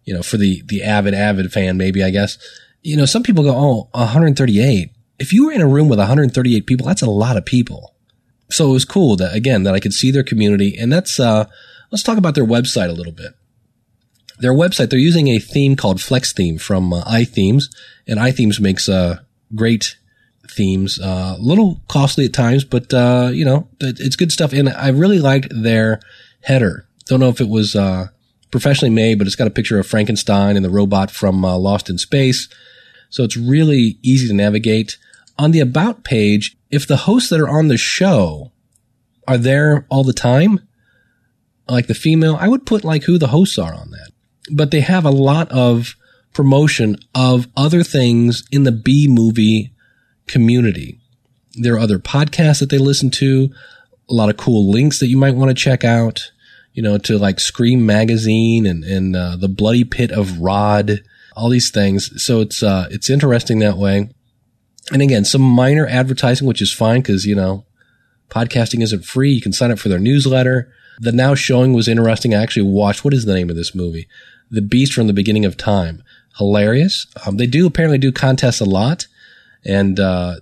you 0.09 0.15
know 0.15 0.23
for 0.23 0.37
the 0.37 0.63
the 0.65 0.81
avid 0.81 1.13
avid 1.13 1.53
fan 1.53 1.77
maybe 1.77 2.03
I 2.03 2.09
guess. 2.09 2.39
You 2.81 2.95
know, 2.95 3.05
some 3.05 3.23
people 3.23 3.43
go, 3.43 3.53
oh, 3.55 3.89
138. 3.91 4.91
If 5.19 5.33
you 5.33 5.45
were 5.45 5.51
in 5.51 5.61
a 5.61 5.67
room 5.67 5.89
with 5.89 5.99
138 5.99 6.65
people, 6.65 6.87
that's 6.87 7.01
a 7.01 7.09
lot 7.09 7.35
of 7.35 7.45
people. 7.45 7.93
So 8.49 8.69
it 8.69 8.73
was 8.73 8.85
cool 8.85 9.15
that 9.17 9.35
again 9.35 9.63
that 9.63 9.75
I 9.75 9.79
could 9.79 9.93
see 9.93 10.09
their 10.09 10.23
community, 10.23 10.75
and 10.79 10.91
that's 10.91 11.19
uh, 11.19 11.45
let's 11.91 12.03
talk 12.03 12.17
about 12.17 12.33
their 12.33 12.45
website 12.45 12.89
a 12.89 12.93
little 12.93 13.13
bit. 13.13 13.33
Their 14.39 14.53
website, 14.53 14.89
they're 14.89 14.97
using 14.97 15.27
a 15.27 15.37
theme 15.37 15.75
called 15.75 16.01
Flex 16.01 16.33
Theme 16.33 16.57
from 16.57 16.91
uh, 16.91 17.03
iThemes, 17.03 17.65
and 18.07 18.17
iThemes 18.17 18.59
makes 18.59 18.89
uh, 18.89 19.19
great 19.53 19.97
themes. 20.49 20.97
A 20.99 21.35
little 21.39 21.81
costly 21.87 22.25
at 22.25 22.33
times, 22.33 22.63
but 22.63 22.91
uh, 22.91 23.29
you 23.31 23.45
know 23.45 23.67
it's 23.79 24.15
good 24.15 24.31
stuff. 24.31 24.53
And 24.53 24.69
I 24.69 24.87
really 24.89 25.19
liked 25.19 25.49
their 25.51 25.99
header. 26.41 26.87
Don't 27.05 27.19
know 27.19 27.29
if 27.29 27.41
it 27.41 27.49
was 27.49 27.75
uh, 27.75 28.07
professionally 28.51 28.93
made, 28.93 29.17
but 29.17 29.27
it's 29.27 29.35
got 29.35 29.47
a 29.47 29.51
picture 29.51 29.79
of 29.79 29.87
Frankenstein 29.87 30.55
and 30.55 30.65
the 30.65 30.69
robot 30.69 31.11
from 31.11 31.43
uh, 31.45 31.57
Lost 31.57 31.89
in 31.89 31.97
Space. 31.97 32.49
So 33.09 33.23
it's 33.23 33.37
really 33.37 33.97
easy 34.01 34.27
to 34.27 34.33
navigate. 34.33 34.97
On 35.37 35.51
the 35.51 35.59
About 35.59 36.03
page, 36.03 36.57
if 36.69 36.87
the 36.87 36.97
hosts 36.97 37.29
that 37.29 37.39
are 37.39 37.49
on 37.49 37.67
the 37.67 37.77
show 37.77 38.51
are 39.27 39.37
there 39.37 39.85
all 39.89 40.03
the 40.03 40.13
time, 40.13 40.67
like 41.67 41.87
the 41.87 41.93
female, 41.93 42.35
I 42.35 42.47
would 42.47 42.65
put 42.65 42.83
like 42.83 43.03
who 43.03 43.17
the 43.17 43.27
hosts 43.27 43.57
are 43.57 43.73
on 43.73 43.91
that. 43.91 44.11
But 44.51 44.71
they 44.71 44.81
have 44.81 45.05
a 45.05 45.11
lot 45.11 45.51
of 45.51 45.95
promotion 46.33 46.97
of 47.13 47.47
other 47.55 47.83
things 47.83 48.43
in 48.51 48.63
the 48.63 48.71
B 48.71 49.07
movie 49.09 49.73
community. 50.27 50.99
There 51.53 51.75
are 51.75 51.79
other 51.79 51.99
podcasts 51.99 52.59
that 52.59 52.69
they 52.69 52.77
listen 52.77 53.09
to, 53.11 53.49
a 54.09 54.13
lot 54.13 54.29
of 54.29 54.37
cool 54.37 54.71
links 54.71 54.99
that 54.99 55.07
you 55.07 55.17
might 55.17 55.35
want 55.35 55.49
to 55.49 55.55
check 55.55 55.83
out, 55.83 56.31
you 56.79 56.83
know, 56.83 56.97
to 56.97 57.17
like 57.17 57.41
Scream 57.41 57.85
Magazine 57.85 58.65
and, 58.65 58.85
and 58.85 59.13
uh, 59.13 59.35
the 59.35 59.49
Bloody 59.49 59.83
Pit 59.83 60.11
of 60.11 60.39
Rod, 60.39 61.03
all 61.35 61.49
these 61.49 61.71
things. 61.71 62.23
So 62.23 62.39
it's, 62.39 62.63
uh, 62.63 62.87
it's 62.89 63.09
interesting 63.09 63.59
that 63.59 63.75
way. 63.75 64.09
And 64.93 65.01
again, 65.01 65.25
some 65.25 65.41
minor 65.41 65.85
advertising, 65.85 66.47
which 66.47 66.61
is 66.61 66.71
fine 66.71 67.01
because, 67.01 67.25
you 67.25 67.35
know, 67.35 67.65
podcasting 68.29 68.81
isn't 68.81 69.03
free. 69.03 69.29
You 69.29 69.41
can 69.41 69.51
sign 69.51 69.71
up 69.71 69.79
for 69.79 69.89
their 69.89 69.99
newsletter. 69.99 70.71
The 70.99 71.11
now 71.11 71.35
showing 71.35 71.73
was 71.73 71.89
interesting. 71.89 72.33
I 72.33 72.41
actually 72.41 72.71
watched, 72.71 73.03
what 73.03 73.13
is 73.13 73.25
the 73.25 73.33
name 73.33 73.49
of 73.49 73.57
this 73.57 73.75
movie? 73.75 74.07
The 74.49 74.61
Beast 74.61 74.93
from 74.93 75.07
the 75.07 75.11
Beginning 75.11 75.43
of 75.43 75.57
Time. 75.57 76.01
Hilarious. 76.37 77.07
Um, 77.25 77.35
they 77.35 77.45
do 77.45 77.67
apparently 77.67 77.97
do 77.97 78.13
contests 78.13 78.61
a 78.61 78.65
lot. 78.65 79.05
And, 79.65 79.99
uh, 79.99 80.37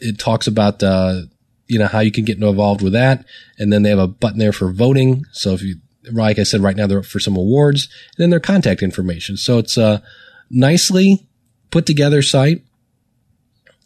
it 0.00 0.18
talks 0.18 0.48
about, 0.48 0.82
uh, 0.82 1.26
you 1.68 1.78
know, 1.78 1.86
how 1.86 2.00
you 2.00 2.12
can 2.12 2.24
get 2.24 2.38
involved 2.38 2.82
with 2.82 2.92
that. 2.92 3.24
And 3.58 3.72
then 3.72 3.82
they 3.82 3.90
have 3.90 3.98
a 3.98 4.06
button 4.06 4.38
there 4.38 4.52
for 4.52 4.72
voting. 4.72 5.24
So 5.32 5.52
if 5.52 5.62
you, 5.62 5.76
like 6.12 6.38
I 6.38 6.44
said, 6.44 6.60
right 6.60 6.76
now 6.76 6.86
they're 6.86 7.00
up 7.00 7.06
for 7.06 7.20
some 7.20 7.36
awards 7.36 7.88
and 8.16 8.22
then 8.22 8.30
their 8.30 8.40
contact 8.40 8.82
information. 8.82 9.36
So 9.36 9.58
it's 9.58 9.76
a 9.76 10.02
nicely 10.50 11.26
put 11.70 11.86
together 11.86 12.22
site. 12.22 12.62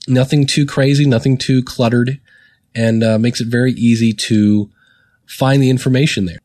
Nothing 0.09 0.47
too 0.47 0.67
crazy, 0.67 1.07
nothing 1.07 1.39
too 1.39 1.63
cluttered 1.63 2.21
and 2.75 3.03
uh, 3.03 3.19
makes 3.19 3.41
it 3.41 3.49
very 3.49 3.73
easy 3.73 4.13
to 4.13 4.71
find 5.27 5.63
the 5.63 5.71
information 5.71 6.27
there. 6.27 6.39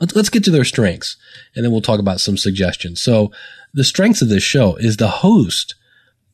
Let's, 0.00 0.16
let's 0.16 0.30
get 0.30 0.44
to 0.44 0.50
their 0.50 0.64
strengths 0.64 1.16
and 1.54 1.64
then 1.64 1.72
we'll 1.72 1.80
talk 1.80 2.00
about 2.00 2.20
some 2.20 2.36
suggestions. 2.36 3.00
So 3.00 3.32
the 3.72 3.84
strengths 3.84 4.22
of 4.22 4.28
this 4.28 4.42
show 4.42 4.76
is 4.76 4.96
the 4.96 5.08
host 5.08 5.74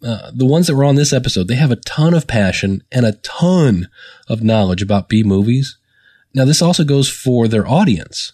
uh, 0.03 0.31
the 0.33 0.47
ones 0.47 0.67
that 0.67 0.77
were 0.77 0.85
on 0.85 0.95
this 0.95 1.13
episode, 1.13 1.49
they 1.49 1.57
have 1.57 1.71
a 1.71 1.77
ton 1.77 2.15
of 2.15 2.27
passion 2.27 2.83
and 2.93 3.05
a 3.05 3.13
ton 3.13 3.89
of 4.29 4.43
knowledge 4.43 4.83
about 4.83 5.09
B 5.09 5.23
movies. 5.23 5.79
Now, 6.35 6.45
this 6.45 6.63
also 6.63 6.85
goes 6.85 7.09
for 7.09 7.49
their 7.49 7.67
audience 7.67 8.33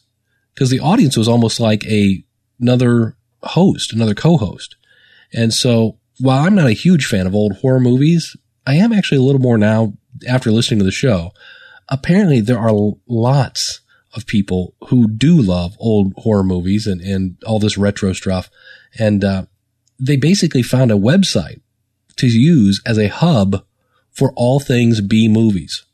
because 0.55 0.71
the 0.71 0.81
audience 0.81 1.17
was 1.17 1.29
almost 1.29 1.61
like 1.61 1.85
a 1.87 2.25
another 2.61 3.17
host, 3.43 3.93
another 3.93 4.15
co-host. 4.15 4.77
And 5.33 5.53
so, 5.53 5.99
while 6.21 6.45
I'm 6.45 6.55
not 6.55 6.69
a 6.69 6.73
huge 6.73 7.07
fan 7.07 7.27
of 7.27 7.35
old 7.35 7.55
horror 7.57 7.81
movies, 7.81 8.37
I 8.67 8.75
am 8.75 8.93
actually 8.93 9.19
a 9.19 9.23
little 9.23 9.41
more 9.41 9.59
now 9.59 9.95
after 10.29 10.51
listening 10.51 10.79
to 10.79 10.85
the 10.85 10.93
show. 10.93 11.33
Apparently, 11.89 12.41
there 12.41 12.59
are 12.59 12.93
lots 13.07 13.81
of 14.15 14.27
people 14.27 14.75
who 14.89 15.09
do 15.09 15.41
love 15.41 15.77
old 15.79 16.13
horror 16.19 16.45
movies 16.45 16.87
and, 16.87 17.01
and 17.01 17.37
all 17.45 17.59
this 17.59 17.77
retro 17.77 18.13
stuff. 18.13 18.49
And, 18.99 19.25
uh, 19.25 19.47
they 19.99 20.17
basically 20.17 20.63
found 20.63 20.91
a 20.91 20.97
website 20.97 21.61
to 22.17 22.27
use 22.27 22.81
as 22.87 22.99
a 22.99 23.09
hub 23.09 23.65
for 24.11 24.33
all 24.37 24.61
things 24.61 25.01
B 25.01 25.29
movies. 25.29 25.85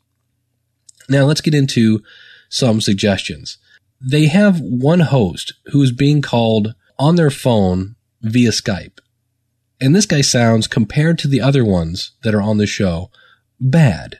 Now 1.09 1.23
let's 1.23 1.41
get 1.41 1.55
into 1.55 2.01
some 2.49 2.81
suggestions. 2.81 3.57
They 3.99 4.27
have 4.27 4.59
one 4.59 5.01
host 5.01 5.53
who 5.67 5.81
is 5.81 5.91
being 5.91 6.21
called 6.21 6.75
on 6.97 7.15
their 7.15 7.31
phone 7.31 7.95
via 8.21 8.49
Skype. 8.49 8.99
And 9.79 9.95
this 9.95 10.05
guy 10.05 10.21
sounds, 10.21 10.67
compared 10.67 11.17
to 11.19 11.27
the 11.27 11.41
other 11.41 11.65
ones 11.65 12.11
that 12.23 12.35
are 12.35 12.41
on 12.41 12.57
the 12.57 12.67
show, 12.67 13.09
bad. 13.59 14.19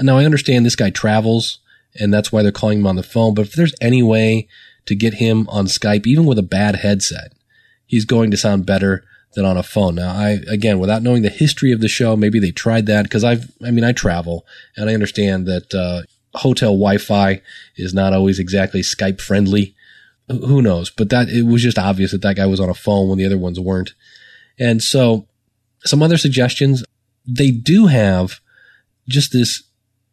Now 0.00 0.18
I 0.18 0.24
understand 0.24 0.66
this 0.66 0.76
guy 0.76 0.90
travels 0.90 1.60
and 1.98 2.12
that's 2.12 2.30
why 2.30 2.42
they're 2.42 2.52
calling 2.52 2.80
him 2.80 2.86
on 2.86 2.96
the 2.96 3.02
phone, 3.02 3.34
but 3.34 3.46
if 3.46 3.52
there's 3.52 3.74
any 3.80 4.02
way 4.02 4.48
to 4.86 4.94
get 4.94 5.14
him 5.14 5.48
on 5.48 5.66
Skype, 5.66 6.06
even 6.06 6.24
with 6.24 6.38
a 6.38 6.42
bad 6.42 6.76
headset, 6.76 7.32
he's 7.88 8.04
going 8.04 8.30
to 8.30 8.36
sound 8.36 8.64
better 8.64 9.02
than 9.34 9.44
on 9.44 9.56
a 9.56 9.62
phone. 9.64 9.96
Now, 9.96 10.12
I, 10.12 10.38
again, 10.48 10.78
without 10.78 11.02
knowing 11.02 11.22
the 11.22 11.28
history 11.28 11.72
of 11.72 11.80
the 11.80 11.88
show, 11.88 12.16
maybe 12.16 12.38
they 12.38 12.52
tried 12.52 12.86
that 12.86 13.02
because 13.02 13.24
I've, 13.24 13.50
I 13.66 13.72
mean, 13.72 13.82
I 13.82 13.90
travel 13.90 14.46
and 14.76 14.88
I 14.88 14.94
understand 14.94 15.46
that, 15.46 15.74
uh, 15.74 16.02
hotel 16.34 16.72
Wi-Fi 16.72 17.40
is 17.76 17.92
not 17.92 18.12
always 18.12 18.38
exactly 18.38 18.80
Skype 18.80 19.20
friendly. 19.20 19.74
Who 20.28 20.62
knows? 20.62 20.90
But 20.90 21.08
that, 21.10 21.28
it 21.28 21.46
was 21.46 21.62
just 21.62 21.78
obvious 21.78 22.12
that 22.12 22.22
that 22.22 22.36
guy 22.36 22.46
was 22.46 22.60
on 22.60 22.68
a 22.68 22.74
phone 22.74 23.08
when 23.08 23.18
the 23.18 23.26
other 23.26 23.38
ones 23.38 23.58
weren't. 23.58 23.94
And 24.58 24.82
so 24.82 25.26
some 25.84 26.02
other 26.02 26.18
suggestions, 26.18 26.84
they 27.26 27.50
do 27.50 27.86
have 27.86 28.40
just 29.08 29.32
this 29.32 29.62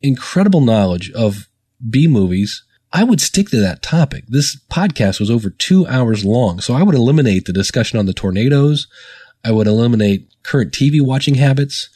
incredible 0.01 0.61
knowledge 0.61 1.11
of 1.11 1.47
B 1.87 2.07
movies 2.07 2.63
I 2.95 3.03
would 3.03 3.19
stick 3.19 3.49
to 3.49 3.59
that 3.59 3.81
topic. 3.81 4.23
This 4.25 4.55
podcast 4.71 5.19
was 5.19 5.29
over 5.29 5.49
two 5.49 5.85
hours 5.85 6.23
long, 6.23 6.61
so 6.61 6.73
I 6.73 6.81
would 6.81 6.95
eliminate 6.95 7.43
the 7.43 7.51
discussion 7.51 7.99
on 7.99 8.05
the 8.05 8.13
tornadoes. 8.13 8.87
I 9.43 9.51
would 9.51 9.67
eliminate 9.67 10.33
current 10.43 10.71
TV 10.71 11.01
watching 11.01 11.35
habits, 11.35 11.89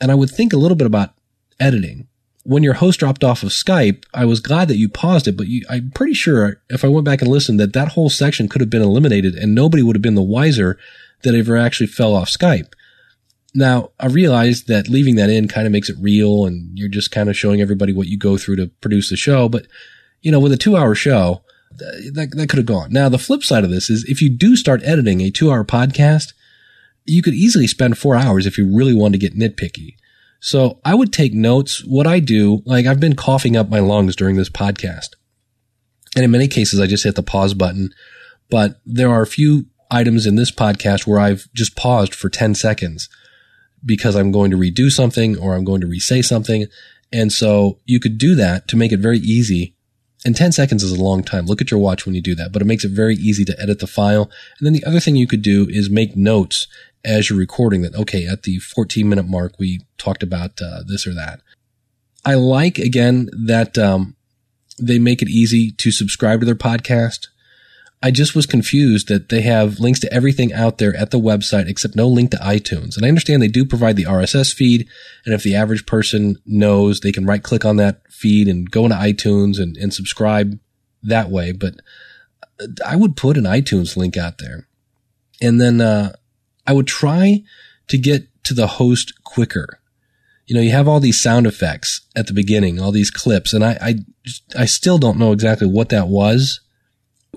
and 0.00 0.12
I 0.12 0.14
would 0.14 0.30
think 0.30 0.52
a 0.52 0.56
little 0.56 0.76
bit 0.76 0.86
about 0.86 1.14
editing. 1.58 2.06
When 2.44 2.62
your 2.62 2.74
host 2.74 3.00
dropped 3.00 3.24
off 3.24 3.42
of 3.42 3.48
Skype, 3.48 4.04
I 4.14 4.26
was 4.26 4.38
glad 4.38 4.68
that 4.68 4.76
you 4.76 4.88
paused 4.88 5.26
it, 5.26 5.36
but 5.36 5.48
you, 5.48 5.64
I'm 5.68 5.90
pretty 5.92 6.14
sure 6.14 6.62
if 6.70 6.84
I 6.84 6.88
went 6.88 7.04
back 7.04 7.20
and 7.20 7.28
listened 7.28 7.58
that 7.58 7.72
that 7.72 7.88
whole 7.88 8.08
section 8.08 8.48
could 8.48 8.60
have 8.60 8.70
been 8.70 8.80
eliminated 8.80 9.34
and 9.34 9.56
nobody 9.56 9.82
would 9.82 9.96
have 9.96 10.02
been 10.02 10.14
the 10.14 10.22
wiser 10.22 10.78
that 11.24 11.34
ever 11.34 11.56
actually 11.56 11.88
fell 11.88 12.14
off 12.14 12.28
Skype. 12.28 12.74
Now, 13.56 13.90
I 13.98 14.06
realize 14.06 14.64
that 14.64 14.86
leaving 14.86 15.16
that 15.16 15.30
in 15.30 15.48
kind 15.48 15.66
of 15.66 15.72
makes 15.72 15.88
it 15.88 15.96
real 15.98 16.46
and 16.46 16.78
you're 16.78 16.88
just 16.88 17.10
kind 17.10 17.28
of 17.28 17.36
showing 17.36 17.60
everybody 17.60 17.92
what 17.92 18.06
you 18.06 18.16
go 18.16 18.38
through 18.38 18.56
to 18.56 18.68
produce 18.80 19.10
the 19.10 19.16
show, 19.16 19.48
but 19.48 19.66
you 20.24 20.32
know, 20.32 20.40
with 20.40 20.52
a 20.52 20.56
two 20.56 20.76
hour 20.76 20.94
show, 20.94 21.42
that, 21.76 22.32
that 22.34 22.48
could 22.48 22.56
have 22.56 22.66
gone. 22.66 22.90
Now, 22.90 23.08
the 23.08 23.18
flip 23.18 23.44
side 23.44 23.62
of 23.62 23.70
this 23.70 23.90
is 23.90 24.04
if 24.08 24.22
you 24.22 24.30
do 24.30 24.56
start 24.56 24.82
editing 24.82 25.20
a 25.20 25.30
two 25.30 25.52
hour 25.52 25.64
podcast, 25.64 26.32
you 27.04 27.22
could 27.22 27.34
easily 27.34 27.66
spend 27.66 27.98
four 27.98 28.16
hours 28.16 28.46
if 28.46 28.56
you 28.56 28.74
really 28.74 28.94
want 28.94 29.12
to 29.12 29.18
get 29.18 29.38
nitpicky. 29.38 29.96
So 30.40 30.80
I 30.84 30.94
would 30.94 31.12
take 31.12 31.34
notes. 31.34 31.84
What 31.84 32.06
I 32.06 32.20
do, 32.20 32.62
like 32.64 32.86
I've 32.86 33.00
been 33.00 33.16
coughing 33.16 33.56
up 33.56 33.68
my 33.68 33.80
lungs 33.80 34.16
during 34.16 34.36
this 34.36 34.48
podcast. 34.48 35.10
And 36.16 36.24
in 36.24 36.30
many 36.30 36.48
cases, 36.48 36.80
I 36.80 36.86
just 36.86 37.04
hit 37.04 37.16
the 37.16 37.22
pause 37.22 37.54
button. 37.54 37.90
But 38.50 38.80
there 38.86 39.10
are 39.10 39.22
a 39.22 39.26
few 39.26 39.66
items 39.90 40.26
in 40.26 40.36
this 40.36 40.50
podcast 40.50 41.06
where 41.06 41.20
I've 41.20 41.52
just 41.52 41.76
paused 41.76 42.14
for 42.14 42.30
10 42.30 42.54
seconds 42.54 43.10
because 43.84 44.14
I'm 44.16 44.32
going 44.32 44.50
to 44.50 44.56
redo 44.56 44.90
something 44.90 45.36
or 45.36 45.54
I'm 45.54 45.64
going 45.64 45.82
to 45.82 45.86
re-say 45.86 46.22
something. 46.22 46.66
And 47.12 47.30
so 47.30 47.80
you 47.84 48.00
could 48.00 48.16
do 48.16 48.34
that 48.36 48.68
to 48.68 48.76
make 48.76 48.92
it 48.92 49.00
very 49.00 49.18
easy 49.18 49.74
and 50.24 50.34
10 50.34 50.52
seconds 50.52 50.82
is 50.82 50.92
a 50.92 51.02
long 51.02 51.22
time. 51.22 51.46
Look 51.46 51.60
at 51.60 51.70
your 51.70 51.80
watch 51.80 52.06
when 52.06 52.14
you 52.14 52.22
do 52.22 52.34
that, 52.36 52.52
but 52.52 52.62
it 52.62 52.66
makes 52.66 52.84
it 52.84 52.92
very 52.92 53.14
easy 53.14 53.44
to 53.44 53.60
edit 53.60 53.80
the 53.80 53.86
file. 53.86 54.30
And 54.58 54.66
then 54.66 54.72
the 54.72 54.84
other 54.84 55.00
thing 55.00 55.16
you 55.16 55.26
could 55.26 55.42
do 55.42 55.66
is 55.68 55.90
make 55.90 56.16
notes 56.16 56.66
as 57.04 57.28
you're 57.28 57.38
recording 57.38 57.82
that, 57.82 57.94
okay, 57.94 58.26
at 58.26 58.44
the 58.44 58.58
14 58.58 59.08
minute 59.08 59.26
mark, 59.26 59.54
we 59.58 59.84
talked 59.98 60.22
about 60.22 60.60
uh, 60.62 60.82
this 60.86 61.06
or 61.06 61.14
that. 61.14 61.40
I 62.24 62.34
like, 62.34 62.78
again, 62.78 63.28
that 63.46 63.76
um, 63.76 64.16
they 64.80 64.98
make 64.98 65.20
it 65.20 65.28
easy 65.28 65.70
to 65.72 65.92
subscribe 65.92 66.40
to 66.40 66.46
their 66.46 66.54
podcast. 66.54 67.28
I 68.02 68.10
just 68.10 68.34
was 68.34 68.46
confused 68.46 69.08
that 69.08 69.30
they 69.30 69.40
have 69.42 69.80
links 69.80 70.00
to 70.00 70.12
everything 70.12 70.52
out 70.52 70.76
there 70.78 70.94
at 70.96 71.10
the 71.10 71.18
website 71.18 71.68
except 71.68 71.96
no 71.96 72.06
link 72.06 72.30
to 72.32 72.36
iTunes. 72.38 72.96
And 72.96 73.04
I 73.04 73.08
understand 73.08 73.40
they 73.40 73.48
do 73.48 73.64
provide 73.64 73.96
the 73.96 74.04
RSS 74.04 74.52
feed. 74.52 74.86
And 75.24 75.34
if 75.34 75.42
the 75.42 75.54
average 75.54 75.86
person 75.86 76.36
knows, 76.44 77.00
they 77.00 77.12
can 77.12 77.24
right 77.24 77.42
click 77.42 77.64
on 77.64 77.76
that 77.76 78.02
feed 78.14 78.48
and 78.48 78.70
go 78.70 78.84
into 78.84 78.96
iTunes 78.96 79.60
and, 79.60 79.76
and 79.76 79.92
subscribe 79.92 80.58
that 81.02 81.30
way. 81.30 81.52
But 81.52 81.74
I 82.84 82.96
would 82.96 83.16
put 83.16 83.36
an 83.36 83.44
iTunes 83.44 83.96
link 83.96 84.16
out 84.16 84.38
there. 84.38 84.66
And 85.42 85.60
then, 85.60 85.80
uh, 85.80 86.12
I 86.66 86.72
would 86.72 86.86
try 86.86 87.42
to 87.88 87.98
get 87.98 88.28
to 88.44 88.54
the 88.54 88.66
host 88.66 89.22
quicker. 89.24 89.80
You 90.46 90.54
know, 90.54 90.62
you 90.62 90.72
have 90.72 90.88
all 90.88 91.00
these 91.00 91.22
sound 91.22 91.46
effects 91.46 92.02
at 92.14 92.26
the 92.26 92.32
beginning, 92.32 92.80
all 92.80 92.92
these 92.92 93.10
clips, 93.10 93.52
and 93.52 93.64
I, 93.64 93.78
I, 93.80 93.94
I 94.58 94.64
still 94.66 94.98
don't 94.98 95.18
know 95.18 95.32
exactly 95.32 95.66
what 95.66 95.88
that 95.88 96.08
was. 96.08 96.60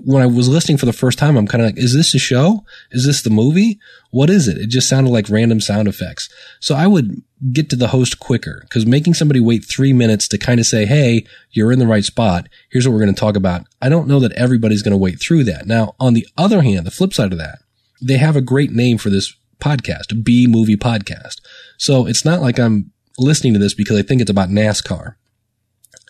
When 0.04 0.22
I 0.22 0.26
was 0.26 0.48
listening 0.48 0.78
for 0.78 0.86
the 0.86 0.92
first 0.92 1.18
time, 1.18 1.36
I'm 1.36 1.46
kind 1.46 1.62
of 1.62 1.68
like, 1.68 1.78
is 1.78 1.94
this 1.94 2.14
a 2.14 2.18
show? 2.18 2.64
Is 2.90 3.06
this 3.06 3.22
the 3.22 3.30
movie? 3.30 3.78
What 4.10 4.30
is 4.30 4.48
it? 4.48 4.58
It 4.58 4.68
just 4.68 4.88
sounded 4.88 5.10
like 5.10 5.28
random 5.28 5.60
sound 5.60 5.88
effects. 5.88 6.28
So 6.60 6.74
I 6.74 6.86
would 6.86 7.22
get 7.52 7.70
to 7.70 7.76
the 7.76 7.88
host 7.88 8.18
quicker 8.18 8.60
because 8.62 8.86
making 8.86 9.14
somebody 9.14 9.40
wait 9.40 9.64
three 9.64 9.92
minutes 9.92 10.28
to 10.28 10.38
kind 10.38 10.60
of 10.60 10.66
say, 10.66 10.86
Hey, 10.86 11.26
you're 11.50 11.72
in 11.72 11.78
the 11.78 11.86
right 11.86 12.04
spot. 12.04 12.48
Here's 12.70 12.86
what 12.86 12.92
we're 12.92 13.04
going 13.04 13.14
to 13.14 13.20
talk 13.20 13.36
about. 13.36 13.66
I 13.80 13.88
don't 13.88 14.08
know 14.08 14.20
that 14.20 14.32
everybody's 14.32 14.82
going 14.82 14.92
to 14.92 14.98
wait 14.98 15.20
through 15.20 15.44
that. 15.44 15.66
Now, 15.66 15.94
on 16.00 16.14
the 16.14 16.26
other 16.36 16.62
hand, 16.62 16.86
the 16.86 16.90
flip 16.90 17.12
side 17.12 17.32
of 17.32 17.38
that, 17.38 17.58
they 18.00 18.18
have 18.18 18.36
a 18.36 18.40
great 18.40 18.72
name 18.72 18.98
for 18.98 19.10
this 19.10 19.34
podcast, 19.60 20.24
B 20.24 20.46
movie 20.46 20.76
podcast. 20.76 21.40
So 21.76 22.06
it's 22.06 22.24
not 22.24 22.40
like 22.40 22.58
I'm 22.58 22.92
listening 23.18 23.52
to 23.54 23.58
this 23.58 23.74
because 23.74 23.98
I 23.98 24.02
think 24.02 24.20
it's 24.20 24.30
about 24.30 24.48
NASCAR. 24.48 25.16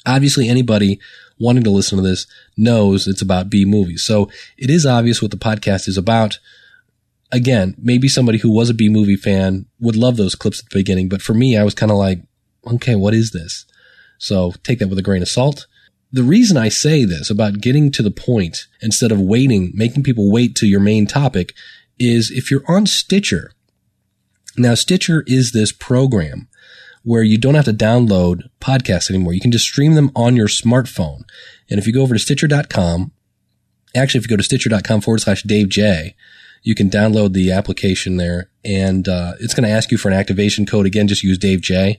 Obviously, 0.06 0.48
anybody 0.48 1.00
wanting 1.38 1.64
to 1.64 1.70
listen 1.70 1.96
to 1.96 2.02
this 2.02 2.26
knows 2.56 3.06
it's 3.06 3.22
about 3.22 3.50
B 3.50 3.64
movies. 3.64 4.04
So 4.04 4.30
it 4.56 4.70
is 4.70 4.86
obvious 4.86 5.22
what 5.22 5.30
the 5.30 5.36
podcast 5.36 5.88
is 5.88 5.96
about. 5.96 6.38
Again, 7.30 7.74
maybe 7.78 8.08
somebody 8.08 8.38
who 8.38 8.50
was 8.50 8.70
a 8.70 8.74
B 8.74 8.88
movie 8.88 9.16
fan 9.16 9.66
would 9.80 9.96
love 9.96 10.16
those 10.16 10.34
clips 10.34 10.60
at 10.60 10.70
the 10.70 10.78
beginning, 10.78 11.08
but 11.08 11.22
for 11.22 11.34
me, 11.34 11.56
I 11.56 11.64
was 11.64 11.74
kind 11.74 11.92
of 11.92 11.98
like, 11.98 12.20
okay, 12.66 12.94
what 12.94 13.14
is 13.14 13.32
this? 13.32 13.66
So 14.18 14.52
take 14.62 14.78
that 14.78 14.88
with 14.88 14.98
a 14.98 15.02
grain 15.02 15.22
of 15.22 15.28
salt. 15.28 15.66
The 16.10 16.22
reason 16.22 16.56
I 16.56 16.70
say 16.70 17.04
this 17.04 17.28
about 17.28 17.60
getting 17.60 17.92
to 17.92 18.02
the 18.02 18.10
point 18.10 18.66
instead 18.80 19.12
of 19.12 19.20
waiting, 19.20 19.72
making 19.74 20.02
people 20.02 20.32
wait 20.32 20.54
to 20.56 20.66
your 20.66 20.80
main 20.80 21.06
topic 21.06 21.52
is 21.98 22.30
if 22.30 22.50
you're 22.50 22.64
on 22.66 22.86
Stitcher. 22.86 23.52
Now, 24.56 24.74
Stitcher 24.74 25.22
is 25.26 25.52
this 25.52 25.70
program 25.70 26.48
where 27.08 27.22
you 27.22 27.38
don't 27.38 27.54
have 27.54 27.64
to 27.64 27.72
download 27.72 28.42
podcasts 28.60 29.08
anymore. 29.08 29.32
You 29.32 29.40
can 29.40 29.50
just 29.50 29.64
stream 29.64 29.94
them 29.94 30.10
on 30.14 30.36
your 30.36 30.46
smartphone. 30.46 31.22
And 31.70 31.78
if 31.78 31.86
you 31.86 31.92
go 31.94 32.02
over 32.02 32.14
to 32.14 32.20
Stitcher.com, 32.20 33.12
actually, 33.96 34.18
if 34.18 34.24
you 34.24 34.28
go 34.28 34.36
to 34.36 34.42
Stitcher.com 34.42 35.00
forward 35.00 35.22
slash 35.22 35.42
Dave 35.42 35.70
J, 35.70 36.14
you 36.62 36.74
can 36.74 36.90
download 36.90 37.32
the 37.32 37.50
application 37.50 38.18
there 38.18 38.50
and 38.62 39.08
uh, 39.08 39.32
it's 39.40 39.54
going 39.54 39.66
to 39.66 39.74
ask 39.74 39.90
you 39.90 39.96
for 39.96 40.08
an 40.08 40.14
activation 40.14 40.66
code. 40.66 40.84
Again, 40.84 41.08
just 41.08 41.22
use 41.22 41.38
Dave 41.38 41.62
J 41.62 41.98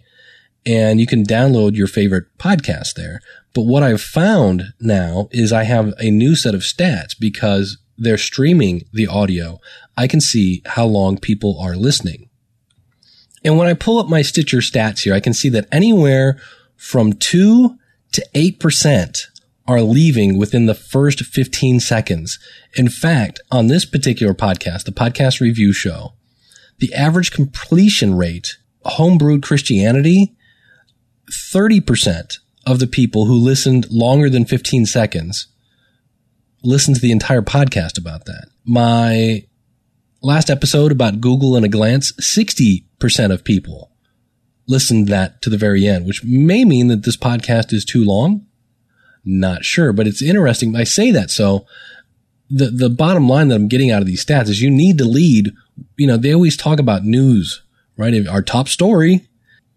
and 0.63 0.99
you 0.99 1.07
can 1.07 1.23
download 1.23 1.75
your 1.75 1.87
favorite 1.87 2.25
podcast 2.37 2.93
there. 2.93 3.19
But 3.55 3.63
what 3.63 3.81
I've 3.81 4.03
found 4.03 4.73
now 4.79 5.27
is 5.31 5.51
I 5.51 5.63
have 5.63 5.91
a 5.97 6.11
new 6.11 6.35
set 6.35 6.53
of 6.53 6.61
stats 6.61 7.15
because 7.19 7.79
they're 7.97 8.19
streaming 8.19 8.83
the 8.93 9.07
audio. 9.07 9.59
I 9.97 10.05
can 10.05 10.21
see 10.21 10.61
how 10.67 10.85
long 10.85 11.17
people 11.17 11.59
are 11.59 11.75
listening. 11.75 12.28
And 13.43 13.57
when 13.57 13.67
I 13.67 13.73
pull 13.73 13.99
up 13.99 14.07
my 14.07 14.21
Stitcher 14.21 14.57
stats 14.57 15.03
here, 15.03 15.13
I 15.13 15.19
can 15.19 15.33
see 15.33 15.49
that 15.49 15.67
anywhere 15.71 16.39
from 16.75 17.13
two 17.13 17.77
to 18.11 18.25
8% 18.35 19.27
are 19.67 19.81
leaving 19.81 20.37
within 20.37 20.65
the 20.65 20.73
first 20.73 21.23
15 21.23 21.79
seconds. 21.79 22.39
In 22.75 22.89
fact, 22.89 23.39
on 23.51 23.67
this 23.67 23.85
particular 23.85 24.33
podcast, 24.33 24.85
the 24.85 24.91
podcast 24.91 25.39
review 25.39 25.73
show, 25.73 26.13
the 26.79 26.93
average 26.93 27.31
completion 27.31 28.15
rate, 28.15 28.57
homebrewed 28.85 29.43
Christianity, 29.43 30.35
30% 31.29 32.39
of 32.65 32.79
the 32.79 32.87
people 32.87 33.25
who 33.25 33.35
listened 33.35 33.89
longer 33.91 34.29
than 34.29 34.45
15 34.45 34.85
seconds 34.85 35.47
listened 36.63 36.95
to 36.95 37.01
the 37.01 37.11
entire 37.11 37.41
podcast 37.41 37.97
about 37.97 38.25
that. 38.25 38.47
My 38.65 39.45
last 40.21 40.49
episode 40.49 40.91
about 40.91 41.21
Google 41.21 41.55
in 41.55 41.63
a 41.63 41.69
glance, 41.69 42.11
60% 42.13 43.31
of 43.31 43.43
people 43.43 43.91
listened 44.67 45.07
that 45.07 45.41
to 45.41 45.49
the 45.49 45.57
very 45.57 45.87
end, 45.87 46.05
which 46.05 46.23
may 46.23 46.63
mean 46.63 46.87
that 46.87 47.03
this 47.03 47.17
podcast 47.17 47.73
is 47.73 47.83
too 47.83 48.03
long. 48.03 48.45
Not 49.25 49.65
sure, 49.65 49.91
but 49.91 50.07
it's 50.07 50.21
interesting. 50.21 50.75
I 50.75 50.83
say 50.83 51.11
that 51.11 51.29
so 51.29 51.65
the 52.49 52.67
the 52.67 52.89
bottom 52.89 53.27
line 53.27 53.49
that 53.49 53.55
I'm 53.55 53.67
getting 53.67 53.91
out 53.91 54.01
of 54.01 54.07
these 54.07 54.25
stats 54.25 54.47
is 54.47 54.61
you 54.61 54.71
need 54.71 54.97
to 54.97 55.05
lead. 55.05 55.53
You 55.97 56.07
know, 56.07 56.17
they 56.17 56.33
always 56.33 56.57
talk 56.57 56.79
about 56.79 57.03
news, 57.03 57.61
right? 57.97 58.27
Our 58.27 58.41
top 58.41 58.67
story 58.67 59.27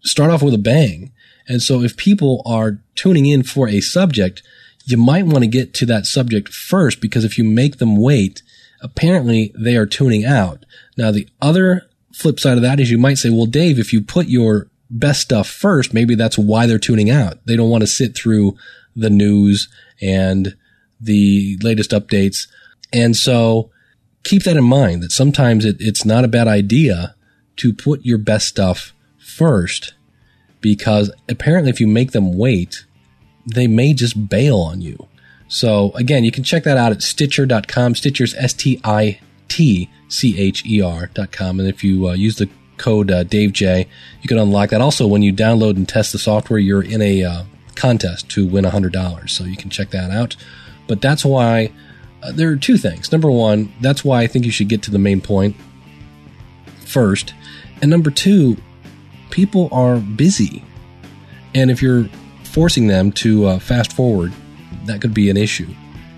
start 0.01 0.31
off 0.31 0.41
with 0.41 0.53
a 0.53 0.59
bang. 0.59 1.11
And 1.47 1.61
so 1.61 1.81
if 1.81 1.97
people 1.97 2.41
are 2.45 2.79
tuning 2.95 3.25
in 3.25 3.43
for 3.43 3.67
a 3.67 3.81
subject, 3.81 4.41
you 4.85 4.97
might 4.97 5.25
want 5.25 5.43
to 5.43 5.47
get 5.47 5.73
to 5.75 5.85
that 5.87 6.05
subject 6.05 6.49
first 6.49 7.01
because 7.01 7.25
if 7.25 7.37
you 7.37 7.43
make 7.43 7.77
them 7.77 8.01
wait, 8.01 8.41
apparently 8.83 9.51
they 9.57 9.75
are 9.75 9.85
tuning 9.85 10.25
out. 10.25 10.65
Now, 10.97 11.09
the 11.09 11.27
other 11.41 11.87
flip 12.13 12.39
side 12.39 12.57
of 12.57 12.63
that 12.63 12.79
is 12.79 12.91
you 12.91 12.99
might 12.99 13.17
say, 13.17 13.29
well, 13.29 13.47
Dave, 13.47 13.79
if 13.79 13.91
you 13.93 14.01
put 14.01 14.27
your 14.27 14.67
best 14.89 15.21
stuff 15.21 15.47
first, 15.49 15.93
maybe 15.93 16.13
that's 16.13 16.37
why 16.37 16.67
they're 16.67 16.77
tuning 16.77 17.09
out. 17.09 17.43
They 17.45 17.55
don't 17.55 17.69
want 17.69 17.81
to 17.81 17.87
sit 17.87 18.15
through 18.15 18.55
the 18.95 19.09
news 19.09 19.69
and 20.01 20.55
the 21.01 21.57
latest 21.63 21.91
updates. 21.91 22.47
And 22.91 23.15
so 23.15 23.71
keep 24.23 24.43
that 24.43 24.57
in 24.57 24.63
mind 24.63 25.01
that 25.01 25.11
sometimes 25.11 25.65
it, 25.65 25.77
it's 25.79 26.05
not 26.05 26.23
a 26.23 26.29
bad 26.29 26.47
idea 26.47 27.15
to 27.57 27.73
put 27.73 28.05
your 28.05 28.17
best 28.17 28.47
stuff 28.47 28.93
first 29.17 29.93
because 30.61 31.11
apparently 31.27 31.69
if 31.69 31.79
you 31.79 31.87
make 31.87 32.11
them 32.11 32.37
wait, 32.37 32.85
they 33.53 33.67
may 33.67 33.93
just 33.93 34.29
bail 34.29 34.59
on 34.59 34.81
you. 34.81 35.07
So 35.53 35.91
again, 35.93 36.23
you 36.23 36.31
can 36.31 36.43
check 36.43 36.63
that 36.63 36.77
out 36.77 36.91
at 36.91 37.03
stitcher.com. 37.03 37.93
Stitcher's 37.93 38.33
S 38.33 38.53
T 38.53 38.81
I 38.83 39.19
T 39.49 39.87
C 40.07 40.39
H 40.39 40.65
E 40.65 40.81
R.com. 40.81 41.59
And 41.59 41.69
if 41.69 41.83
you 41.83 42.09
uh, 42.09 42.13
use 42.13 42.37
the 42.37 42.49
code 42.77 43.11
uh, 43.11 43.23
Dave 43.23 43.53
J, 43.53 43.87
you 44.23 44.27
can 44.27 44.39
unlock 44.39 44.71
that. 44.71 44.81
Also, 44.81 45.05
when 45.05 45.21
you 45.21 45.31
download 45.31 45.75
and 45.75 45.87
test 45.87 46.11
the 46.11 46.17
software, 46.17 46.57
you're 46.57 46.81
in 46.81 47.03
a 47.03 47.23
uh, 47.23 47.43
contest 47.75 48.29
to 48.31 48.47
win 48.47 48.65
$100. 48.65 49.29
So 49.29 49.43
you 49.43 49.55
can 49.55 49.69
check 49.69 49.91
that 49.91 50.09
out. 50.09 50.35
But 50.87 51.01
that's 51.01 51.23
why 51.23 51.71
uh, 52.23 52.31
there 52.31 52.49
are 52.49 52.55
two 52.55 52.77
things. 52.77 53.11
Number 53.11 53.29
one, 53.29 53.71
that's 53.79 54.03
why 54.03 54.21
I 54.21 54.27
think 54.27 54.45
you 54.45 54.51
should 54.51 54.69
get 54.69 54.81
to 54.83 54.91
the 54.91 54.97
main 54.97 55.21
point 55.21 55.55
first. 56.83 57.35
And 57.79 57.91
number 57.91 58.09
two, 58.09 58.57
people 59.29 59.69
are 59.71 59.97
busy. 59.97 60.63
And 61.53 61.69
if 61.69 61.79
you're 61.83 62.05
forcing 62.43 62.87
them 62.87 63.11
to 63.11 63.45
uh, 63.45 63.59
fast 63.59 63.93
forward, 63.93 64.33
that 64.85 65.01
could 65.01 65.13
be 65.13 65.29
an 65.29 65.37
issue. 65.37 65.73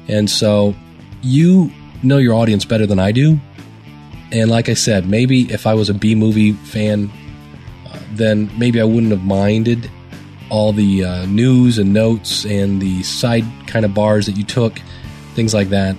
And 0.08 0.30
so 0.30 0.76
you 1.22 1.72
know 2.04 2.18
your 2.18 2.34
audience 2.34 2.66
better 2.66 2.86
than 2.86 3.00
I 3.00 3.12
do. 3.12 3.40
And 4.32 4.50
like 4.50 4.70
I 4.70 4.74
said, 4.74 5.08
maybe 5.08 5.52
if 5.52 5.66
I 5.68 5.74
was 5.74 5.90
a 5.90 5.94
B 5.94 6.16
movie 6.16 6.54
fan, 6.54 7.12
uh, 7.88 8.00
then 8.12 8.50
maybe 8.58 8.82
I 8.82 8.84
wouldn't 8.84 9.12
have 9.12 9.24
minded 9.24 9.90
all 10.50 10.74
the 10.74 11.04
uh, 11.04 11.26
news 11.26 11.78
and 11.78 11.94
notes 11.94 12.46
and 12.46 12.82
the 12.82 13.02
side 13.04 13.46
kind 13.68 13.86
of 13.86 13.94
bars 13.94 14.26
that 14.28 14.38
you 14.38 14.44
took, 14.44 14.80
things 15.34 15.54
like 15.54 15.70
that. 15.70 15.96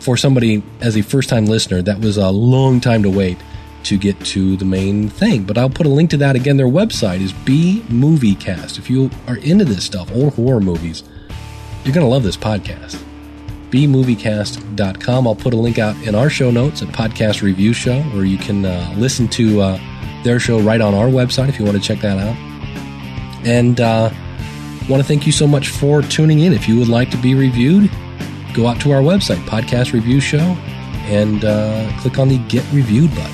For 0.00 0.16
somebody 0.16 0.62
as 0.80 0.96
a 0.96 1.02
first 1.02 1.28
time 1.28 1.46
listener, 1.46 1.80
that 1.82 2.00
was 2.00 2.16
a 2.16 2.30
long 2.30 2.80
time 2.80 3.02
to 3.04 3.10
wait 3.10 3.38
to 3.84 3.98
get 3.98 4.18
to 4.20 4.56
the 4.56 4.64
main 4.64 5.08
thing. 5.08 5.44
But 5.44 5.58
I'll 5.58 5.70
put 5.70 5.86
a 5.86 5.90
link 5.90 6.10
to 6.10 6.16
that 6.18 6.36
again. 6.36 6.56
Their 6.56 6.66
website 6.66 7.20
is 7.20 7.32
B 7.32 7.84
Movie 7.88 8.34
Cast. 8.34 8.78
If 8.78 8.90
you 8.90 9.10
are 9.26 9.36
into 9.36 9.64
this 9.64 9.84
stuff, 9.84 10.10
old 10.12 10.34
horror 10.34 10.60
movies, 10.60 11.04
you're 11.84 11.94
going 11.94 12.06
to 12.06 12.10
love 12.10 12.22
this 12.22 12.36
podcast. 12.36 13.02
BMovieCast.com. 13.70 15.26
I'll 15.26 15.34
put 15.34 15.54
a 15.54 15.56
link 15.56 15.78
out 15.78 15.96
in 16.02 16.14
our 16.14 16.28
show 16.28 16.50
notes 16.50 16.82
at 16.82 16.88
Podcast 16.88 17.40
Review 17.42 17.72
Show, 17.72 18.02
where 18.02 18.24
you 18.24 18.36
can 18.38 18.66
uh, 18.66 18.94
listen 18.96 19.28
to 19.28 19.62
uh, 19.62 19.80
their 20.24 20.38
show 20.38 20.60
right 20.60 20.80
on 20.80 20.94
our 20.94 21.06
website 21.06 21.48
if 21.48 21.58
you 21.58 21.64
want 21.64 21.76
to 21.76 21.82
check 21.82 22.00
that 22.00 22.18
out. 22.18 22.36
And 23.46 23.80
uh, 23.80 24.10
want 24.88 25.02
to 25.02 25.08
thank 25.08 25.26
you 25.26 25.32
so 25.32 25.46
much 25.46 25.70
for 25.70 26.02
tuning 26.02 26.40
in. 26.40 26.52
If 26.52 26.68
you 26.68 26.78
would 26.78 26.88
like 26.88 27.10
to 27.10 27.16
be 27.16 27.34
reviewed, 27.34 27.90
go 28.54 28.66
out 28.66 28.80
to 28.82 28.92
our 28.92 29.00
website, 29.00 29.42
Podcast 29.46 29.94
Review 29.94 30.20
Show, 30.20 30.56
and 31.08 31.44
uh, 31.44 31.90
click 32.00 32.18
on 32.18 32.28
the 32.28 32.38
Get 32.48 32.64
Reviewed 32.72 33.10
button. 33.14 33.32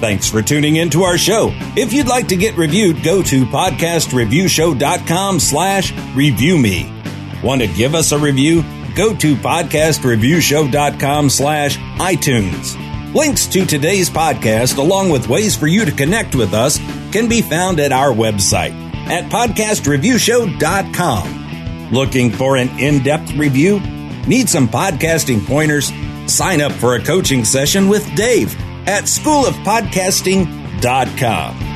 Thanks 0.00 0.28
for 0.30 0.42
tuning 0.42 0.76
in 0.76 0.90
to 0.90 1.02
our 1.02 1.18
show. 1.18 1.48
If 1.74 1.92
you'd 1.92 2.06
like 2.06 2.28
to 2.28 2.36
get 2.36 2.56
reviewed, 2.56 3.02
go 3.02 3.20
to 3.22 3.44
podcastreviewshow.com 3.46 5.40
slash 5.40 5.92
review 6.14 6.56
me. 6.56 6.97
Want 7.42 7.60
to 7.60 7.66
give 7.68 7.94
us 7.94 8.12
a 8.12 8.18
review? 8.18 8.62
Go 8.94 9.14
to 9.16 9.36
podcastreviewshow.com 9.36 11.30
slash 11.30 11.78
iTunes. 11.78 13.14
Links 13.14 13.46
to 13.46 13.64
today's 13.64 14.10
podcast, 14.10 14.76
along 14.78 15.08
with 15.10 15.28
ways 15.28 15.56
for 15.56 15.66
you 15.66 15.84
to 15.84 15.92
connect 15.92 16.34
with 16.34 16.52
us, 16.52 16.78
can 17.12 17.28
be 17.28 17.40
found 17.42 17.78
at 17.80 17.92
our 17.92 18.12
website 18.12 18.72
at 19.08 19.30
podcastreviewshow.com. 19.30 21.90
Looking 21.92 22.30
for 22.30 22.56
an 22.56 22.68
in 22.78 23.02
depth 23.02 23.32
review? 23.32 23.80
Need 24.26 24.48
some 24.50 24.68
podcasting 24.68 25.46
pointers? 25.46 25.90
Sign 26.26 26.60
up 26.60 26.72
for 26.72 26.96
a 26.96 27.02
coaching 27.02 27.44
session 27.44 27.88
with 27.88 28.14
Dave 28.14 28.54
at 28.86 29.04
schoolofpodcasting.com. 29.04 31.67